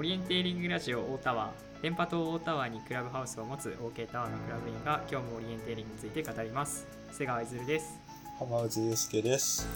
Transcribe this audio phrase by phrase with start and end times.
[0.00, 6.88] オリエンテーリングラジオ大タワー電波塔大タワーにクラブハウスを持つ OK タワーのクラブ員が今日もオリエンテーリングについて語ります。
[7.12, 8.00] 瀬川いずるです。
[8.38, 9.68] 浜内祐介です。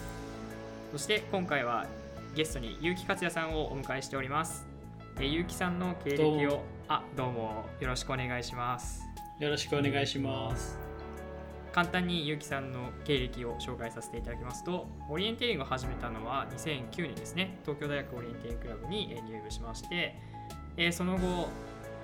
[0.91, 1.85] そして今回は
[2.35, 4.65] ゲストに結城克也さんをお迎えしております。
[5.17, 7.65] えー結城さんの経歴をあどうも。
[7.79, 9.03] よろしくお願いします。
[9.39, 10.84] よろしくお願いします。
[11.75, 17.59] 簡単に結城さんの経歴を紹介させていただきますとオリエンテーリングを始めたのは2009年ですね。
[17.65, 20.15] 東京大学オリエンテーリングクラブに入部しまして、
[20.77, 21.49] えその後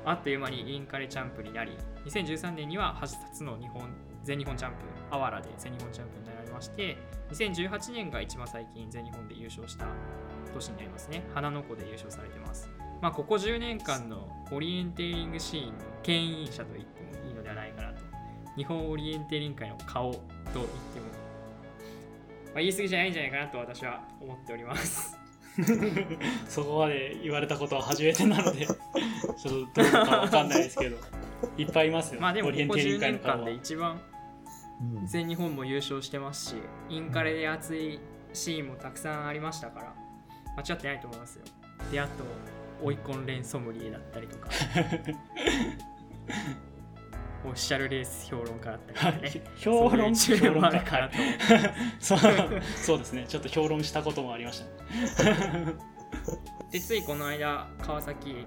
[0.03, 1.71] あっという間にインカレチャンプになり
[2.03, 3.15] 2013年には初
[3.45, 3.83] の日本
[4.25, 4.77] 全日本チャンプ
[5.09, 6.97] あわらで全日本チャンプになられまして
[7.31, 9.85] 2018年が一番最近全日本で優勝した
[10.53, 11.23] 年になりますね。
[11.33, 12.69] 花の子で優勝されてます。
[13.01, 17.00] まあここ10年間のオリエンテーリングシーンの牽引者と言って
[18.57, 20.19] 日本オリエンテーリング界の顔と
[20.53, 21.05] 言っても、
[22.47, 25.17] まあ、言い過ぎじゃないんじゃないかなと私は思っております。
[26.47, 28.77] そこまで言われたことは初めてなので、ちょっ
[29.73, 30.97] とどうかわかんないですけど、
[31.57, 32.21] いっぱいいますよ。
[32.21, 34.01] まあでもここオリエンテーリン10年間で一番
[34.81, 36.55] うん全日本も優勝してますし、
[36.89, 37.99] インカレで熱い
[38.33, 39.93] シーンもたくさんありましたから、
[40.57, 41.43] 間違ってないと思いますよ。
[41.91, 42.23] で、あと、
[42.83, 44.49] 追い込んレンソムリエだったりとか、
[47.43, 49.43] オフィシャルレース評論家だったりとかね。
[49.57, 51.15] 評論家るからと。
[51.99, 52.19] そう
[52.75, 53.25] そうですね。
[53.27, 55.23] ちょっと評論したこともありました。
[56.71, 58.45] でついこの間川崎駅の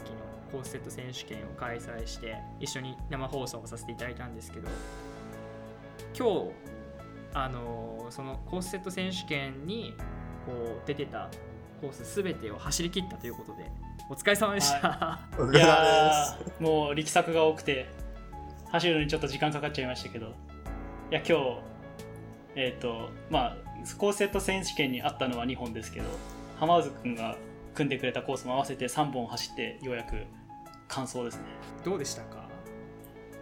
[0.52, 4.68] コースセット選手権を開催して一緒に生放送をさせていただいたんですけど
[6.16, 6.52] 今日
[7.34, 9.94] あのそのコースセット選手権に
[10.46, 11.28] こう出てた
[11.80, 13.70] コース全てを走り切ったということで
[14.08, 17.88] お疲れ様でした、お疲い れ様やーもう力作が多くて、
[18.74, 21.60] 走るのにちょっと時間かかっちゃいましたけど、いや、今日、
[22.56, 23.56] えっ、と、まあ、
[23.98, 26.06] コースセット選手権にあったのは2本ですけど、
[26.58, 27.36] 浜渦君が
[27.74, 30.16] 組んでくれたコースも合わせて3本走って、ようやく
[30.88, 31.44] 完走ですね。
[31.84, 32.48] どうでしたか？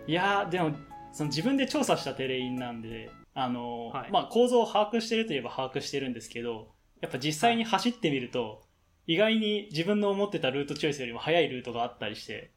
[0.06, 0.72] いやー、でも、
[1.14, 4.10] その自分で調査したテレインなんで、あのーはい。
[4.12, 6.68] まあ、構造を把握してるといえば把握してるんですけど、
[7.00, 8.64] やっぱ実際に走ってみると、
[9.06, 12.51] 意外に自分の思ってたルートチョイスよりも速いルートがあったりして、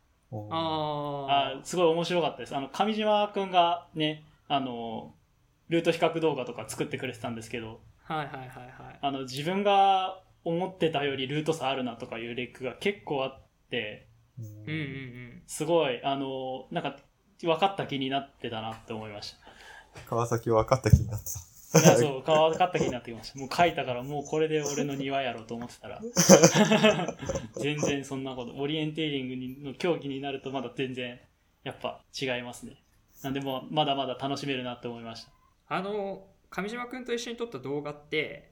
[0.51, 2.56] ああすごい面白かったです。
[2.56, 5.13] あの、上島くんがね、あの、
[5.69, 14.07] ルート比較動画とか作ってくれてたんですけど、あはいはいはいはいあの、自分が思ってたよりルート差あるなとかいうレックが結構あって、
[14.38, 16.97] うんうんうんすごい、あの、なんか、
[17.41, 19.35] 分かった気になってたなって思いまし
[20.07, 21.40] 川崎分かった気になってた。
[21.81, 21.90] た。
[21.90, 23.40] いや、そう、分かった気になってきました。
[23.40, 26.02] もう書いたから、もうこれで俺の庭やろうと思ってたら、
[27.58, 31.19] 全然そんなこと、オリエンテーリングにの競技になるとまだ全然、
[31.64, 32.78] やっぱ違いますね。
[33.24, 35.31] なんでも、まだまだ楽しめるなって思いました。
[35.68, 38.52] あの上島君と一緒に撮った動画って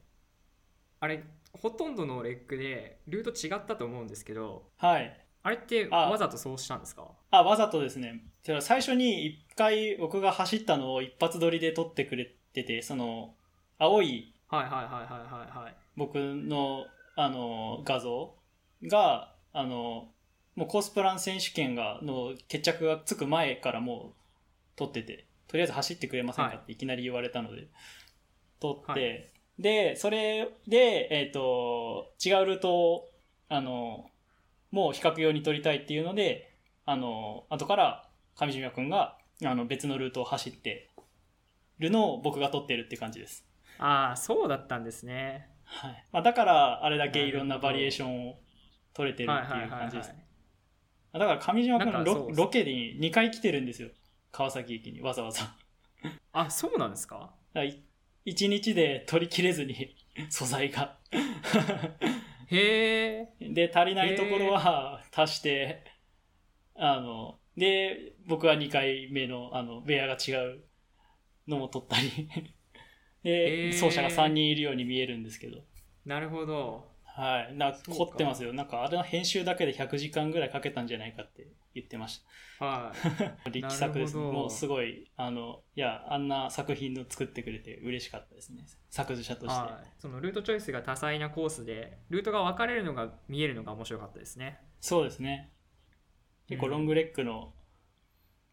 [1.00, 1.24] あれ
[1.54, 5.16] ほとんどのレックでルート違ったと思うんですけどはい。
[5.44, 7.06] あれってあわざとそうしたんですか？
[7.30, 8.24] あ、わざとですね。
[8.62, 13.34] 最初に一回僕が走ったのを一発撮りで撮ってくれてて、その、
[13.80, 15.76] 青いはいはいはいはいはいはい。
[15.98, 18.36] 僕の、あの、画像
[18.84, 20.08] が、あの、
[20.56, 24.22] もうコースプラン選手権が、の決着がつく前からもう
[24.76, 26.58] 撮ってて、とりあえず走ってくれませんかはい。
[26.58, 27.68] っていきなり言われたので、
[28.60, 29.30] 撮って、はい。
[29.60, 33.12] で、それで、えっ、と、違うルートを、
[33.50, 34.10] あの、
[34.72, 36.54] もう比較用に撮りたいっていうので、
[36.86, 40.90] あの、後から上島くんが、あの、別のルートを走って
[41.80, 43.46] るのを僕が撮ってるって感じです。
[43.80, 46.06] ああそうだったんですねはい。
[46.12, 48.40] まあ、だから、あれだけいろんなバリエーションを
[48.94, 50.14] 取れてるはいってはいいう感じです。
[51.14, 53.90] だから、上島君のロロケに2回来てるんですよ。
[54.32, 55.56] 川崎駅に、わざわざ。
[56.34, 57.34] あそうなんですか？
[57.54, 57.84] らい
[58.26, 59.96] 一日で取りきれずに、
[60.30, 61.00] 素材が。
[62.48, 65.84] へえ で、足りないところは足して、
[66.76, 70.64] あの、で、僕は2回目の、あの、ベアが違う
[71.48, 72.30] のも取ったり。
[73.24, 75.64] で、へー走者が3人いるように見えるんですけど。
[76.06, 77.56] なるほどはい。
[77.56, 78.54] な凝ってますよ。
[78.54, 82.24] なんかあれの編集だけで100時間ぐらいかけたんじゃないかって言ってまし
[82.60, 83.50] はいた。
[83.52, 88.66] 力作ですもうすごい、あの、いや、あんな作品の作ってくれて嬉しかったですね。
[88.90, 89.54] 作図者として。
[89.54, 95.54] はいそのルートチョイスが多彩なコースでルートが分かれるのが見えるのが面白かったですねそうですね。
[96.48, 97.54] 結構うんロングレックの、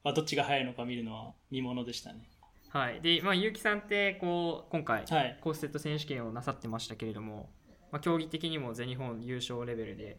[0.04, 2.29] まあ、どっちが速いのか見るのは見ものでしたね。
[2.70, 3.00] はい。
[3.00, 5.38] でまあ結城さんってこう今回はい。
[5.40, 7.50] コースセット選手権をなさってましたけれども、
[7.92, 10.18] まあ、競技的にも全日本優勝レベルで、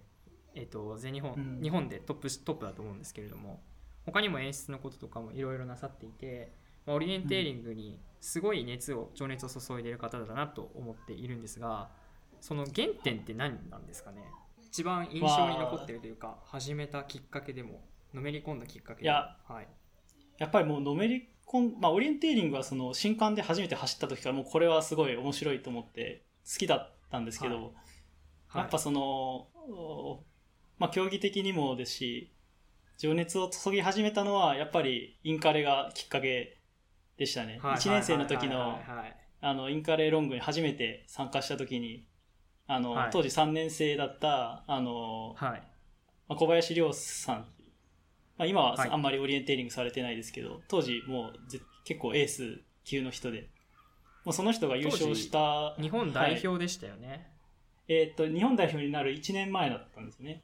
[0.54, 1.62] えっと全日本、うん。
[1.62, 3.62] 日本でトップトップだと思うんですけれども
[4.06, 6.52] 他にも演出のこととかもいろいろなさっていて、
[6.86, 11.90] まあオリエンテーリングにすごい熱を情熱を注いでいる方だなと思っているんですが
[12.40, 14.18] その原点って何なんですかね？
[14.68, 17.82] 一番印象に残ってるというか始めたきっかけでも
[18.14, 19.16] のめり込んだきっかけでも。
[19.16, 19.68] いやはい。
[20.38, 28.58] やっぱりもうのめりまあ、オリエンテーリングはその新刊で初めて走った時からもうこれはすごい面白いと思って好きだったんですけど、はい。
[28.60, 30.24] やっぱその、お
[30.78, 32.34] まあ、競技的にもですし
[32.98, 36.62] 情熱を注ぎ始めたのはやっぱりインカレがきっかけ
[37.18, 39.18] でしたね、はい1年生の時のはいはいはい。
[39.44, 42.06] あのインカレロングに初めて参加した時に
[42.68, 43.10] あの、はい。
[43.12, 45.62] 当時3年生だったあの、はいはい。
[46.30, 47.46] まあ、小林亮さん、
[48.42, 48.90] まあ、今ははい。
[48.90, 53.50] あんまりオリエンテーリングされてないですけど、当時もうぜ結構エース級の人で。
[54.26, 57.28] もうその人が優勝した日本代はい表でしたよね、
[57.88, 60.42] えーっと日本代表になる1年前だったんですね。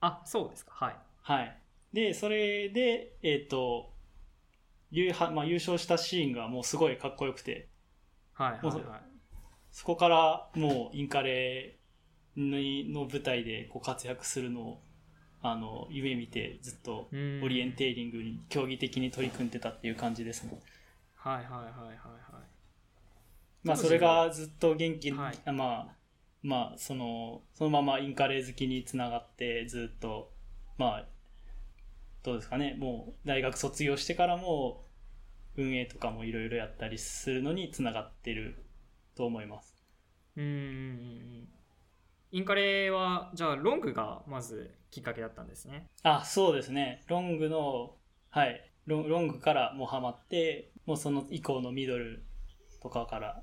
[0.00, 0.72] あそうですか。
[0.74, 0.96] はい。
[1.22, 1.56] はい。
[1.94, 3.90] でそれでえーっと
[4.90, 7.68] 優はまあ、優勝したシーンがもうすごいかっこよくて。
[8.34, 9.02] はいはいはい。
[9.70, 11.78] そこからもうインカレ
[12.36, 14.82] にの舞台でこう活躍するのを
[15.46, 17.42] あの夢見てずっとうん。
[17.44, 20.58] オリエンテーリングに競技的に取り組んでたっていう感じですね。
[21.16, 21.96] はいはいはいはいはい。
[23.62, 25.38] まあそれがずっと元気、はい。
[25.44, 25.94] あまあ
[26.42, 30.32] まあそのそのままインカレ好きにつながってずっと
[30.78, 31.04] まあ
[32.22, 32.74] どうですかね。
[32.78, 34.86] もう大学卒業してからも
[35.58, 38.64] 運営とかもいろいろやったりするのにつながってる
[39.14, 39.74] と思います。
[40.36, 40.62] うんうんうんう
[41.42, 41.48] ん
[42.34, 47.04] インカレはじゃあロングがまずきっかけだったんですねあ、そうですね。
[47.06, 47.94] ロングの、
[48.30, 48.70] はい。
[48.86, 52.24] ロンロングからもうハマって、もうその以降のミドル
[52.82, 53.42] とかから、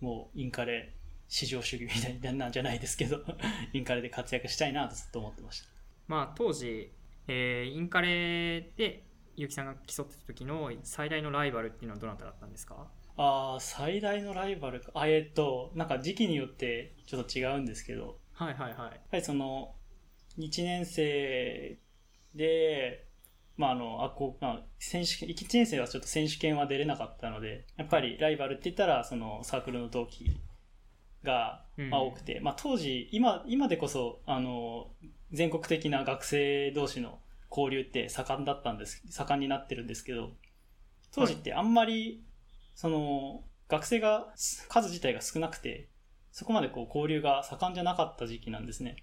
[0.00, 0.94] もうインカレ
[1.28, 3.20] 至上主義みたいななんじゃないですけど、
[3.72, 5.68] インカレで活躍したいなとずっと思ってました。
[6.08, 6.92] まあ当時、
[7.26, 9.04] えーインカレで
[9.36, 12.90] 結城さんが競ってた時の最大のライバルっていうのはどなただったんですか？
[13.18, 14.92] ああ、最大のライバルか。
[14.94, 18.78] あ、えっと、なんか時期によってちょっと違うんですけど、はいはいはい。
[18.78, 19.74] やっぱりその
[20.38, 21.78] 1年生
[22.34, 23.04] で、
[23.56, 30.40] まああのあこうまあ、選手権1年生はちょっと選手権は出れなかったのでやっぱりライバルって言ったらそのサークルの同期
[31.24, 31.90] が、うん。
[31.90, 34.86] まあ、多くて、まあ、当時今今でこそあの
[35.32, 37.18] 全国的な学生同士の
[37.50, 40.30] 交流って盛んだったんです盛んになってるんですけど
[41.12, 42.22] 当時ってあんまり、
[42.78, 45.88] その学生が数自体が少なくて
[46.30, 48.94] そこまでこう交流が盛んじゃなかった時期なんですね。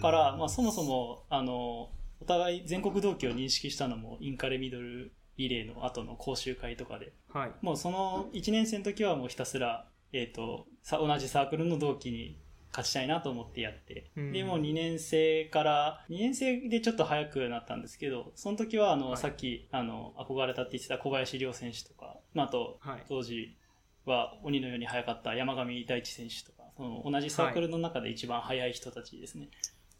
[0.00, 1.90] から、まあ、そもそもあの
[2.20, 7.12] お互い全国同期を認識したのもインカレミドルリレーの後の講習会とかで。
[7.32, 7.52] はい。
[7.62, 12.38] もうその1年生の時はもうひたすら、えー、とさ同じサークルの同期に
[12.70, 14.32] 勝ちたいなと思ってやって、うん。
[14.32, 19.16] でもう2年生から2年生でちょっと早くなったんですけどその時はあの、はい。
[19.16, 23.04] さっきあの憧れたって言ってた小林陵選手とか、まあ、あとはい。
[23.08, 23.56] 当時
[24.06, 29.48] は鬼のように速かった山上大地選手とかその同じサークルの中で一番速い人たちですね、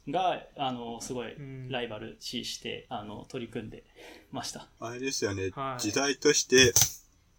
[0.08, 1.68] があのすごいうん。
[1.68, 3.84] ライバル視してあの取り組んで
[4.30, 4.68] ました。
[4.80, 5.82] あれですよね、はい。
[5.82, 6.72] 時代として、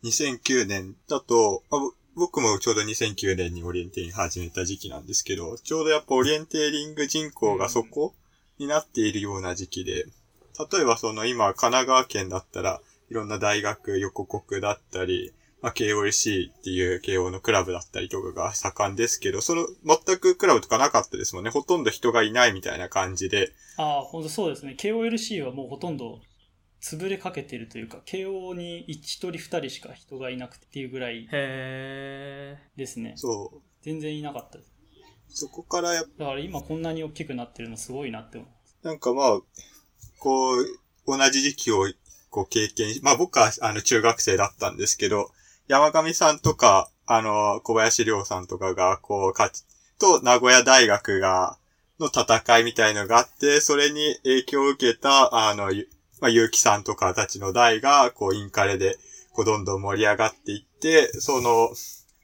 [0.03, 1.63] 2009年だと、
[2.15, 8.13] 僕もちょうど2009年にオリエンテーリング始めた時期なんですけど、ちょうどやっぱオリエンテーリング人口がそこ
[8.57, 10.05] になっているような時期で、
[10.71, 21.51] 例えばその今神奈川県だったら、いろんな大学、横国だったり、まあ、KOLC っていう慶応のクラブだったりとかが盛んですけど、その全くクラブとかなかったですもんね。
[21.51, 24.75] ほとんど人がいないみたいな感じで、ああ、本当そうですね。
[24.77, 26.19] KOLC はもうほとんど
[26.81, 33.13] 潰れかけてるというか、KO に1人2人しか人がいなくてっていうぐらいへですね。
[33.15, 33.61] そう。
[33.83, 34.71] 全然いなかったです。
[35.29, 38.88] そこからやっだから今こんなに大きくなってるのすごいなって思う。
[38.88, 39.39] なんかまあ、
[40.19, 40.65] こう、
[41.05, 41.88] 同じ時期を
[42.29, 45.31] こう経験し、まあ僕はあの中学生だったんですけど、
[45.67, 49.63] 山上さんとか、あの、小林亮さんとかが、こう、勝ち、
[50.00, 51.57] と名古屋大学が、
[52.00, 55.88] の戦いみたいのがあって、それに影響を受けた、あの、ゆ
[56.21, 58.97] まあ、結城さんとかたちの代が、こう、インカレで、
[59.33, 61.69] こう、どんどん盛り上がっていって、その、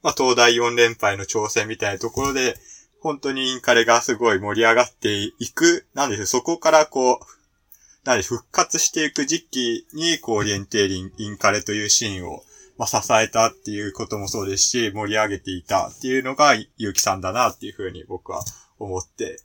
[0.04, 2.58] まあ、東大4連敗の挑戦みたいなところで、
[3.02, 12.44] 本当にインカレがすごい盛り上がっていく、なんですそこからこう、なんで復活していく時期に、こう、オリエンテーリン、インカレというシーンを、
[12.78, 18.44] まあ、支えたっていうこともそうですし、盛り上げていたっていうのが、ゆうきさんだなっていうふうに僕は
[18.80, 19.42] 思って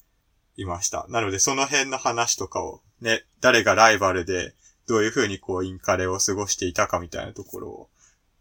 [0.56, 1.06] いました。
[1.08, 4.54] なので、その辺の話とかを、ね、誰がライバルで、
[4.86, 7.90] どういうふうにこう、インカレを過ごしていたかみたいなところを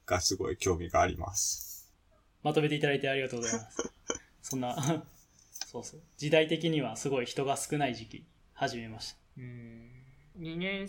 [0.06, 1.90] がすごい興味があります。
[2.44, 3.92] まとめていただいてありがとうございます。
[4.42, 4.76] そんな、
[5.68, 6.02] そうそう。
[6.18, 9.18] 時代的にはすごい人が少ない時期、始めました。
[9.40, 9.92] ーうん
[10.40, 10.88] 2年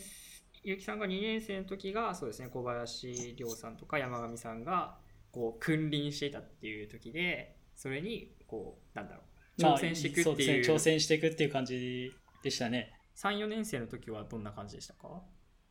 [0.62, 4.96] 結城さんが2年生の時がそうですね小林亮さんとか山上さんが
[5.32, 9.22] こう君臨していたっていう時でそれにこうなんだろ
[9.58, 12.12] う挑戦していくっていう,、まあそうですね挑戦していくっていう感じ
[12.42, 15.22] でしたね34年生の時はどんな感じでしたか？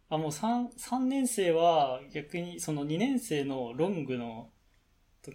[0.09, 4.49] あもう 3, 3年生は逆にその2年生のロングの
[5.21, 5.31] と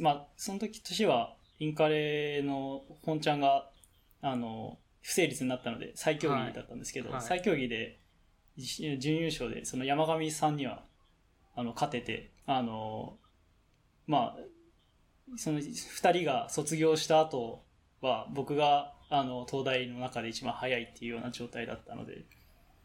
[0.00, 3.70] まあその時年はインカレの本ちゃんが
[4.20, 7.26] あの不成立になったので再競技だったんですけど、はいはい。
[7.26, 8.00] 再競技で
[8.56, 10.84] 準優勝でその山上さんには
[11.54, 13.16] あの勝ててあの
[14.06, 14.36] まあ
[15.36, 17.64] その2人が卒業した後
[18.00, 22.24] は僕があの東大の中で一番早いっていうような状態だったので。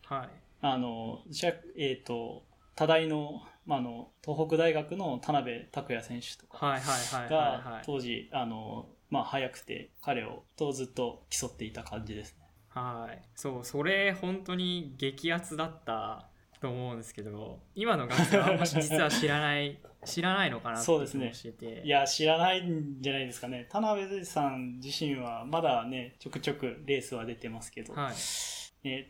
[0.05, 0.29] はい。
[0.61, 2.43] あの、じゃえっ、と、
[2.75, 7.37] 多大の、まあ、あの、東北大学の田辺拓也選手とかはいはいはいはいが
[7.71, 7.83] はい。
[7.85, 12.43] 当時、あの、まあ、早くて彼をとずっと競っていた感じですね。
[12.69, 13.21] はい。
[13.35, 16.29] そうそれ本当に激アツだった
[16.63, 21.27] と思うんですけど今の学生はあんま実は知らない 知らないのかなってそうですね。
[21.27, 21.81] 気もしてて。
[21.85, 23.67] いや、知らないんじゃないですかね。
[23.69, 28.87] 田辺さん自身はまだね、ちょくちょくレースは出てますけど、はい。
[28.87, 29.09] ね、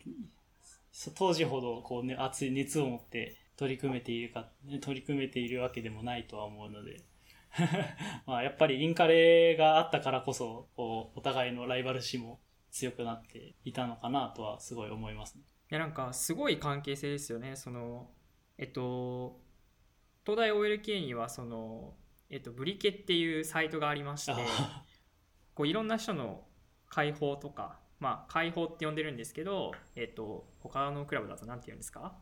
[0.92, 7.02] そ当時ほどこう、ね、熱い熱を持って取り組めているか、ね取り組めているわけでもないとは思うので、
[8.28, 15.44] まあやっぱりインカレがあったからこそ、こうお互いのライバル視も強くなっていたのかなとはすごい思いますね。
[15.74, 17.56] いやなんかすごい関係性ですよね。
[17.56, 18.12] その
[18.60, 19.42] えっと
[20.24, 21.96] 東大 OLK にはその
[22.30, 24.84] えっとブリケっていうサイトがありましてあ
[25.56, 26.44] こういろんな人の
[26.92, 32.14] 解放とかまあ解放って呼んでるんですけどえっと他のクラブだと何て言うんですか？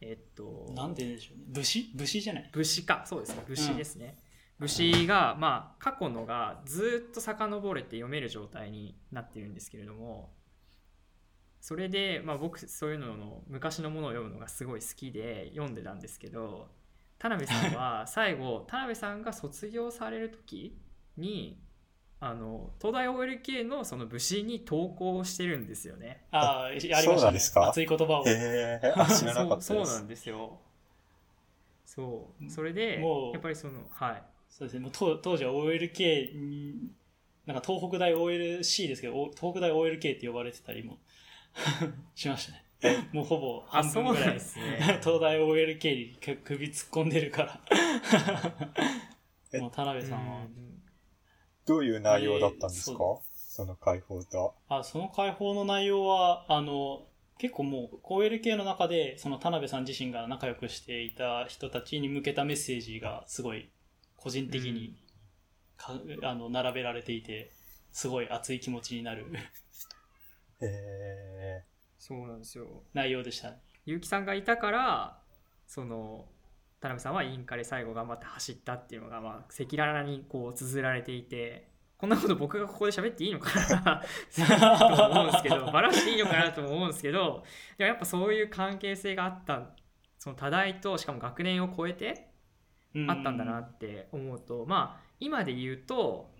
[0.00, 1.44] えっとなんて言うんでしょうね。
[1.50, 1.92] 武士？
[1.94, 2.50] 武士じゃない？
[2.52, 3.04] 武士か。
[3.06, 3.44] そうですね。
[3.46, 4.18] 武士ですね、
[4.58, 10.36] 武士がまあ過去のがずっと遡れて読める状態になってるんですけれども
[11.60, 16.68] それで、まあ、僕そういうのの昔のものを読むのがすごい好きで読んでたんですけど
[17.18, 20.76] 田辺さんは最後田辺さんが卒業される時
[21.16, 21.58] に
[22.20, 26.24] あの東大 OLK のその武士に投稿してるんですよね。
[26.32, 27.52] ああ、ありましたそうなんねです。
[27.52, 27.68] か？
[27.68, 28.24] 熱い言葉を。
[28.26, 30.08] へえ、 あ、知らなかったそうそうなん。
[30.08, 30.58] ですよ。
[31.84, 34.80] そうそれでもうやっぱりそのはいそうですね。
[34.80, 36.90] もう当当時は OLK に、
[37.46, 40.98] なんか東北大 OLC ですけど、お東北大 OLK って呼ばれてたりも
[42.14, 42.64] しましたね。
[43.12, 44.40] もうほぼあ半分ぐらいで。
[44.40, 44.78] すね。
[45.02, 47.60] 東大 OLK にく首突っ込んでるか
[49.52, 49.60] えら。
[49.62, 50.42] もう田辺さんは。
[50.42, 50.64] うん
[51.66, 52.98] どういう内容だったんですか？
[52.98, 53.18] えー
[53.58, 63.68] その解放とあその解放の内容は、あの、結構もう OLK の中で、その田辺さん自身が仲良くしていた人たちに向けたメッセージがすごい
[64.16, 64.96] 個人的に
[65.76, 67.50] か、あの並べられていて、
[67.92, 69.26] すごい熱い気持ちになる
[70.60, 70.68] は。
[70.68, 71.64] へ
[71.98, 72.84] そうなんですよ。
[72.94, 73.58] 内容でしたね。
[73.84, 75.18] 結城さんがいたから
[75.66, 76.26] その
[76.80, 83.50] 田辺さんはインカレ最後頑張って走ったっていうのがまあ赤裸々にこう綴られていてこんなこと僕がここで喋っていいのか
[83.84, 84.78] な？
[84.78, 86.52] と思うんですけど バラしていいのかな？
[86.52, 87.44] とも思うんですけど
[87.76, 89.70] でもやっぱそういう関係性があった
[90.18, 92.30] その多大としかも学年を超えて
[93.08, 96.30] あったんだなって思うと、まあ今で言うと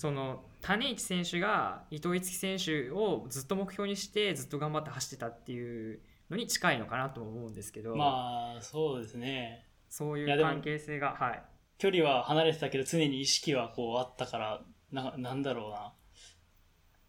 [0.00, 9.66] その種市選手が伊藤樹選手をずっと目標にしてずっと頑張って走ってたっていうのに近いのかなとも思うんですけど、まあ、そうですね。
[9.90, 11.42] そういう関係性がはい
[11.76, 15.92] 距離は離れてたけど、常に意識はこうあったから、ななんだろうな。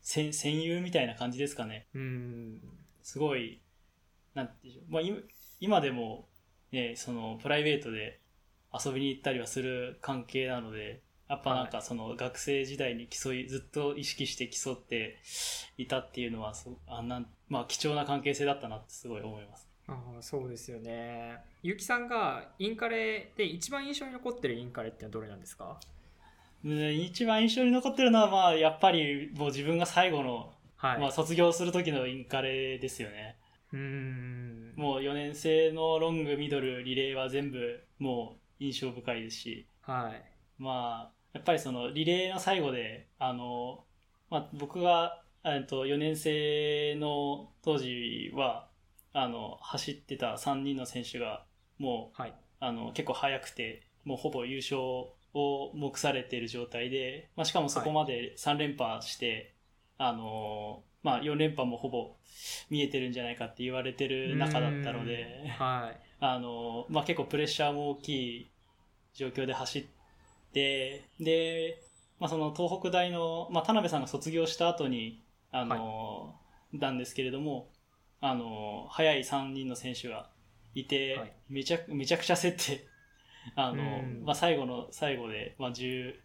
[0.02, 1.88] 戦戦友みたいな感じですかね。
[1.96, 2.62] うん
[3.04, 3.62] すごい、
[4.34, 4.92] なんてょう。
[4.92, 5.18] まあ、今
[5.62, 6.28] 今でも、
[6.74, 8.20] ね、その、プライベートで
[8.74, 15.18] 遊びに行ったりはする関係なので、やっぱなんかその学生時代に競い、ずっと意識して競って
[15.78, 19.70] いたっていうのは、そあんなんまあ貴重な関係性だったなってすごい思います。
[19.88, 21.40] ああそうですよね。
[21.64, 25.80] 結城さんがインカレで一番印象に残ってるインカレってどれなんですか？
[26.66, 33.38] で一番印象に残ってるのは、まあ、やっぱりもう自分が最後の、はい、まあ、卒業する時のインカレですよね。
[33.72, 34.74] うーん。
[34.76, 40.24] もう4年生のロング、ミドル、リレーは全部もう印象深いですし、はい。
[40.60, 43.84] まあ、やっぱりそのリレーの最後で、あの、
[44.30, 48.68] まあ、僕が、えっと、4年生の当時は、
[49.14, 51.46] あの、走ってた3人の選手が、
[51.78, 52.34] もう、はい。
[52.60, 54.80] あの、結構速くて、もうほぼ優勝
[55.34, 59.56] を目されている状態で、まあ、しかもそこまで3連覇して、
[59.98, 62.16] あの、まあ、4連覇もほぼ
[62.70, 66.00] 見えてるんじゃないかって言われてる中だったので、はい。
[66.20, 68.52] あの、まあ、結構プレッシャーも大きい
[69.14, 70.00] 状況で走って、
[70.53, 71.81] で、
[72.20, 76.36] まあ、その東北大の、まあ、田辺さんが卒業した後に、あの、
[76.74, 77.70] なんですけれども、
[78.20, 80.29] あの、速い3人の選手が
[80.75, 81.34] いて、はい。
[81.50, 82.86] めちゃく、めちゃくちゃ競って、
[83.55, 86.15] あのうん、まあ、最後の最後で、まあ、17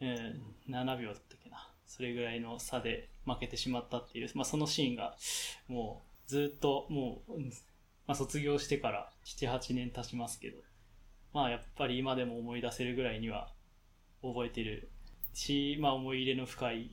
[0.00, 1.68] 秒だったっけな。
[1.86, 5.16] それぐらいの差で負けてしまったっていう、まあ、そのシーンが
[5.68, 7.40] もうずっともう、
[8.06, 10.58] まあ、卒業してから78年経ちますけど
[11.36, 13.52] まあやっぱり今でも思い出せるぐらいには
[14.22, 14.90] 覚えてる
[15.34, 16.90] し、まあ、思い入れの深い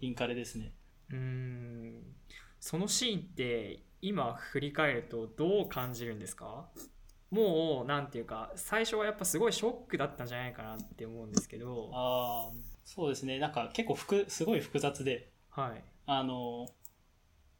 [0.00, 0.74] インカレですね。
[1.12, 2.02] うん。
[2.58, 6.68] そのシーンって今振り返るとどう感じるんですか？
[7.30, 11.90] もうなんていうか最初はやっぱすごいショックだったんじゃないかなって思うんですけど。
[11.94, 12.52] ああ
[12.84, 13.38] そうですね。
[13.38, 13.96] なんか結構
[14.26, 15.30] すごい複雑で。
[15.50, 15.84] はい。
[16.06, 16.66] あの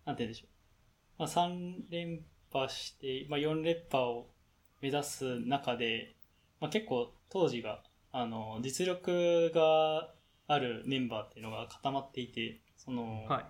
[0.04, 4.30] なんて言うんでしょう、まあ、3連覇して、まあ、4連覇を
[4.80, 6.14] 目指す中で、
[6.60, 7.82] まあ、結構当時が
[8.12, 10.12] あの実力が
[10.46, 13.44] あるメンバーっていうのが固まっていてその、はい。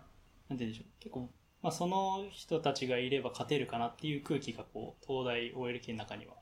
[0.49, 0.87] なんて言うんでしょう。
[1.01, 1.31] 結構、
[1.63, 6.35] まあ、その人たちがいれば勝てるかなっていう空気がこう東大 OLK の中には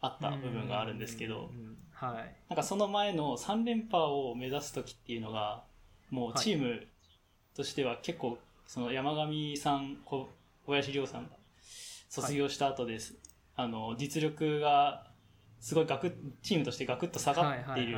[0.00, 1.50] あった部分があるんですけど、
[1.92, 2.36] はい。
[2.48, 5.64] なんかその前の3連覇を目指す時っていうのが
[6.10, 6.86] もうチーム
[7.54, 10.28] としては結構その山上さん小
[10.66, 11.30] 小林亮さんが
[12.08, 13.14] 卒業した後です、
[13.56, 15.06] あの実力が
[15.60, 17.96] すごいガクッチームとしてガクッと下がっている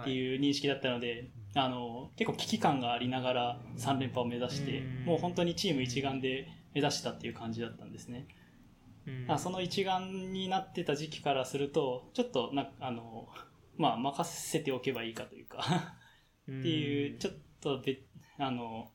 [0.00, 5.04] ってういう認識だったので、あの結構危機感がありながら3連覇を目指してうん。
[5.06, 8.28] もう本当にチーム一丸で目指したっていう感じだったんですね。
[9.26, 13.28] あその一丸になってた時期からするとちょっとなあの、
[13.76, 15.58] まあ、任せておけばいいかというか。
[15.58, 18.00] ってっていうちょっと別
[18.38, 18.90] あの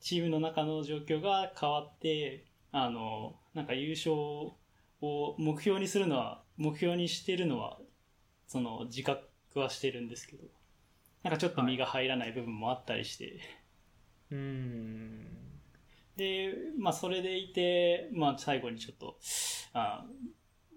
[0.00, 4.12] チームの中の状況が変わってあのなんか優勝
[5.00, 7.78] を目標にするのは目標にしてるのは
[8.46, 10.44] その自覚はしてるんですけど
[11.22, 13.40] なんかちょっと身が入らない部分もあったりして、
[14.30, 15.26] うん
[16.20, 19.16] で、まあ、それでいて、まあ、最後にちょっと、
[19.72, 20.04] あ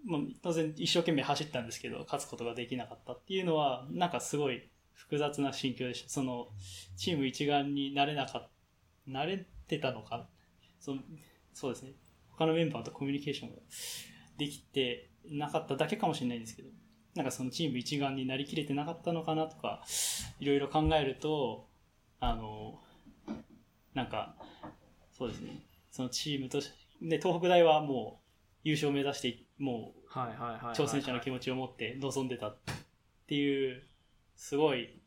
[0.05, 6.09] まあ、当然一生懸命走ったんですけど、勝つことができなかったっていうのは、なんかすごい複雑な心境でした。
[6.09, 6.47] その、
[6.95, 8.49] チーム一丸になれなかった、
[9.05, 10.27] なれてたのか
[10.79, 10.95] そ
[11.53, 11.91] そうですね。
[12.31, 13.55] 他のメンバーとコミュニケーションが
[14.37, 16.69] できてなかっただけかもしれないんですけど、
[17.15, 19.83] なんかそのチーム一丸になりきれてなかったのかなとか、
[20.39, 21.67] いろいろ考えると、
[22.19, 22.79] あの、
[23.93, 24.35] なんか、
[25.11, 25.61] そうですね。
[25.91, 28.27] そのチームとしで、東北大はもう
[28.63, 30.09] 優勝を目指して、もう
[30.73, 32.57] 挑戦者の気持ちを持って臨んでたっ
[33.27, 33.83] ていう、
[34.35, 35.01] すごい、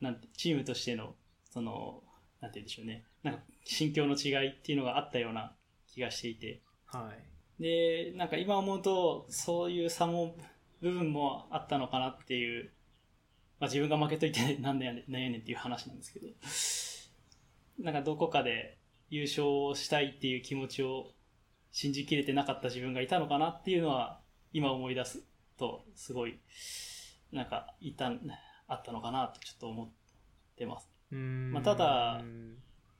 [0.00, 1.14] なんて、チームとしての、
[1.50, 2.02] その、
[2.40, 3.04] なんて言うんでしょうね。
[3.22, 5.54] なんか、心境の違いっていうのがあったような
[5.86, 6.62] 気がしていて。
[6.86, 10.36] はいで、なんか今思うと、そういう差も、
[10.80, 12.70] 部分もあったのかなっていう、
[13.58, 16.26] まあ自分が負けといてなんだやねんなんやねんっていう話なんですけど、
[17.84, 18.78] なんかどこかで
[19.10, 21.12] 優勝したいっていう気持ちを
[21.72, 24.20] 信じきれてなかった自分がいたのかなっていうのは、
[24.52, 25.22] 今思い出す
[25.58, 26.38] と、すごい、
[27.32, 28.12] なんか、いた、
[28.68, 29.88] あったのかなとちょっと思っ
[30.56, 30.88] てます。
[31.10, 32.22] うんまあただ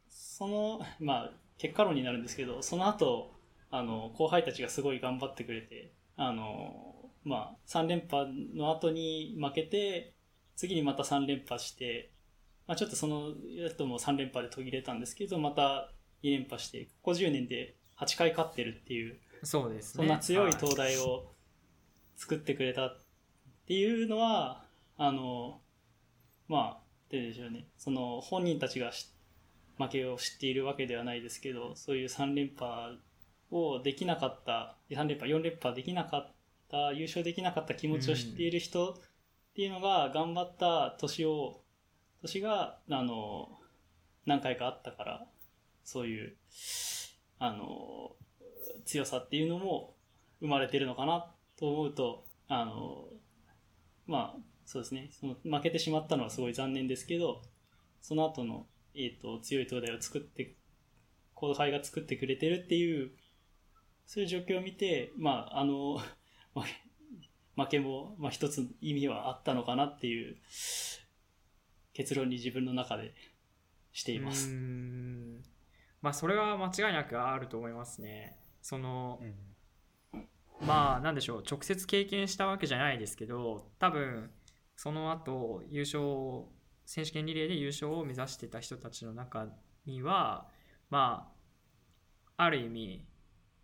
[0.08, 3.37] その、まあ、結果論になるんですけど、その後、
[3.70, 10.14] あの、後輩たちがすごい頑張ってくれて、あの、まあ、3連覇の後に負けて、
[10.56, 12.10] 次にまた3連覇して、
[12.66, 13.32] まあ、ちょっとその
[13.66, 20.02] 後も3連覇で途切れたんですけど、また2連覇して、ここ10年で8回勝ってるっていう、そうですね。
[20.02, 21.30] そんな強いは東大を
[22.16, 22.98] 作ってくれたっ
[23.66, 24.64] ていうのは、
[24.96, 25.60] あの、
[26.48, 27.66] まあ、どうでしょうね。
[27.76, 29.10] その本人たちがし
[29.78, 32.98] 負けを知っているわけではないですけど、そういう3連覇
[33.50, 36.34] をできなかった、3連覇、4連覇できなかっ
[36.70, 38.96] た、優勝できなかった気持ちを知っている人っ
[39.54, 41.62] ていうのが頑張った年を、
[42.22, 43.58] 年が、あの、
[44.26, 45.26] 何回かあったから、
[45.84, 46.36] そういう、
[47.38, 48.12] あの、
[48.84, 49.94] 強さっていうのも
[50.40, 53.04] 生まれてるのかなと思うと、あの、
[54.06, 55.10] まあ、そうですね。
[55.18, 57.42] その負けてしまったのはすごい残念ですけど、
[58.00, 60.56] その後の、えっ、と、強い東大を作って、
[61.34, 63.12] 後輩が作ってくれてるっていう、
[64.08, 66.00] そういう状況を見て、まあ、あの、
[67.56, 70.38] 負けも、まあ、一つ意味はあったのかなっていう
[71.92, 73.14] 結論に自分の中で
[73.92, 74.50] しています。
[74.50, 75.42] うん。
[76.00, 78.38] まあそれは間違いなくあると思いますね。
[78.62, 79.20] その
[80.60, 84.30] まあなんでしょう直接経験したわけじゃないですけど多分
[84.76, 86.44] その後優勝
[86.86, 89.48] 選手権リレーで優勝を目指してた人たちの中
[89.86, 90.48] には
[90.90, 91.32] ま
[92.36, 93.04] あある意味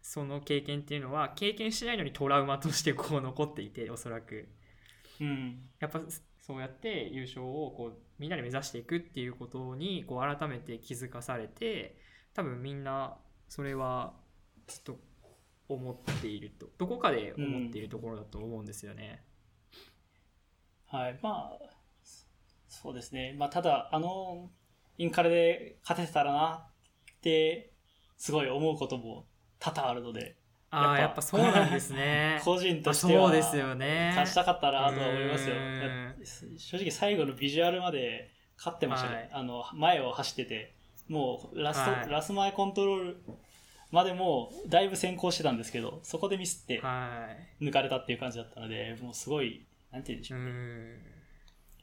[0.07, 4.47] その経験っていうのは経験しないのにトラウマとしてこう残っていて おそらく
[5.19, 5.71] うん。
[5.81, 6.03] やっぱ
[6.37, 11.97] そうやって優勝をこうみんなで目指していくっていうことにこう改めて気づかされて
[12.35, 14.15] 多分みんなそれは
[14.67, 15.01] ずっと
[15.69, 19.25] 思っているとどこかで思っているところだと思うんですよね。
[20.87, 21.19] はい。
[21.23, 21.59] まあ、
[22.69, 23.35] そうですね。
[23.39, 24.51] まあ、ただ、あの、
[24.99, 26.71] インカレで勝ててたらな
[27.17, 27.73] って、
[28.17, 29.27] すごい思うことも
[29.65, 30.37] 多々あるので、
[30.71, 32.41] ああ、やっぱそうなんですね。
[32.45, 34.09] 個人とあしては、そうですよね。
[34.11, 35.57] 勝ちたかったなとは思いますよ。
[36.59, 39.17] 正直最後のビジュアルまで勝ってましたね。
[39.17, 40.75] はいあの、前を走ってて、
[41.09, 43.17] もうラスト、はいラス前コントロール
[43.91, 47.29] までもうだいぶ先行してたんですけど、そこでミスっては
[47.61, 47.65] い。
[47.65, 50.43] 抜かれたっていう感じだったので、もうすごい、なんて言うんでしうょう。
[50.43, 50.99] ん。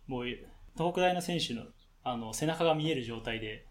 [0.07, 1.63] もう、東北大の選手の
[2.03, 3.65] あの背中が見える状態で、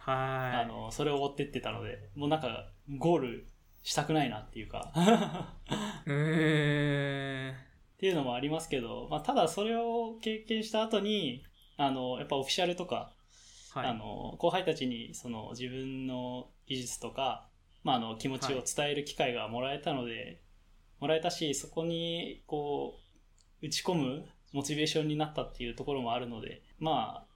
[0.00, 0.16] はい。
[0.62, 3.46] あのそれを追ってってたので、もうなんかゴール
[3.82, 4.92] したくないなっていうか
[6.06, 7.52] うーん。
[7.52, 7.54] っ
[7.98, 11.44] ていうのもありますけど、まあ、ただそれを経験した後に
[11.76, 13.12] あのやっぱオフィシャルとか、
[13.72, 13.86] はい。
[13.86, 17.48] あの後輩たちにその自分の技術とか、
[17.84, 20.40] まあ、あの気持ちを伝える機会がもらえたので、
[21.00, 22.98] もらえたしそこにこ
[23.62, 27.26] う打ち込むモチベーションになったっていうところもあるのでまあ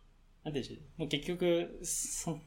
[0.45, 2.39] なんていうんでしょうもう結局そ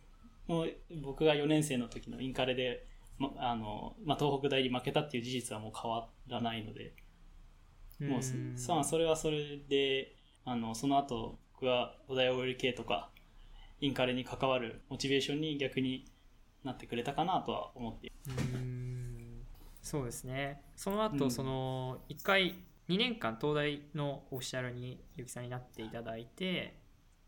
[0.48, 0.68] の
[1.02, 2.86] 僕が4年生の時のインカレで、
[3.18, 6.94] まあのまあ、東北大に負けたっていう事実はもう変わらないので
[8.00, 13.10] もうそんまあそれはそれであのその後僕はお題 OLK とか
[13.82, 16.06] インカレに関わるモチベーションに逆に
[16.64, 18.98] なってくれたかなとは思っていうーん。
[19.82, 20.62] そうですね。
[20.76, 21.32] その後、うん。
[21.32, 22.56] その、一回、
[22.90, 26.80] 2年間東大のオフィシャルにゆきさんになっていただいて、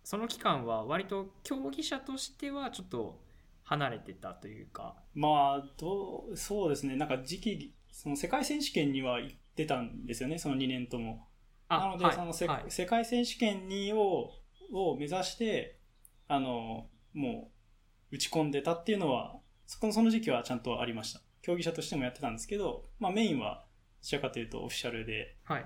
[0.09, 3.21] その期間は割と競技者としてはちょっと
[3.61, 6.95] 離れてたというか、まあどうそうですね。
[6.95, 10.39] なんか時期その世界選手権には行ってたんですよね。
[10.39, 11.27] その2年とも。
[11.69, 12.71] なので、はいそのせ、はい。
[12.71, 14.31] 世界選手権にを
[14.73, 15.77] を目指して
[16.27, 17.51] あのも
[18.11, 19.35] う打ち込んでたっていうのは
[19.67, 21.21] そこのその時期はちゃんとありました。
[21.43, 23.63] 競技者としてもやってたんですけど、まあ、メインは
[24.01, 25.37] どちらかというとオフィシャルで。
[25.43, 25.65] はい。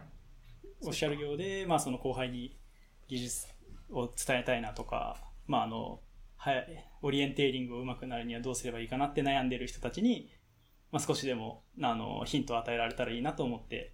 [0.82, 2.60] オフィシャル業で、まあ、その後輩に
[3.08, 3.53] 技術
[3.94, 6.02] を伝えたいなとか、まあ、あの
[6.36, 10.30] はいオリエンテーリングをうまくなるにはどうすればいいかなって悩んでる人たちに、
[10.92, 13.94] まあ、少しでもあのヒントを与えられたらいいなと思って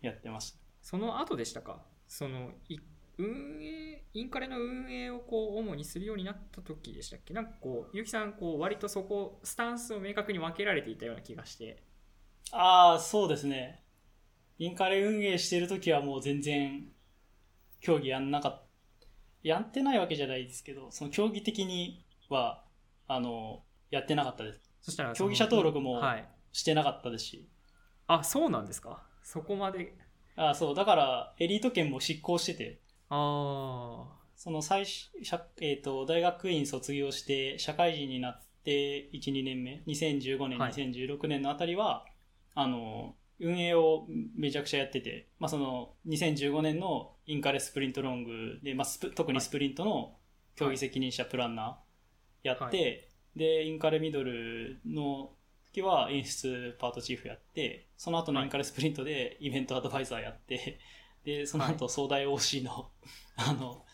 [0.00, 0.58] やってました。
[0.82, 1.82] その後でしたか？
[2.08, 2.78] そのい
[3.18, 7.32] 運営インカレの運営をこう主にするようになった時でしたっけ？
[7.32, 11.82] なんかこうゆきさんこう割とそこスタンスを明確に分けられていたような気がして。
[12.50, 13.82] ああそうですね。
[14.58, 16.88] インカレ運営してる時はもう全然
[17.80, 18.66] 競技やんなかった
[19.42, 22.62] やってないわけじゃないですけどその競技的には
[23.08, 24.60] あのやってなかったです。
[24.80, 26.28] そしたら競技者登録もはい。
[26.52, 27.48] してなかったですし。
[28.06, 29.02] あそうなんですか？
[29.22, 29.94] そこまで。
[30.36, 30.74] ああそう。
[30.74, 32.80] だからエリート権も執行してて。
[33.08, 40.72] あその最初、社えー、と大学院卒業して社会人になって1、2年目、2015年、はい。
[40.72, 42.04] 2016年のあたりは、
[42.54, 50.16] あの、運営をめちゃくちゃやってて、まあ、その2015年のインカレスプリントロングで、まあ、スプ特にスプリントの
[50.56, 55.30] 競技責任者プランナーやって、はで、インカレミドルの
[55.72, 60.78] 時は演出パートチーフやって、その後のインカレスプリントでイベントアドバイザーやって、
[61.24, 62.90] で、その後総大 OC の、
[63.36, 63.84] あの、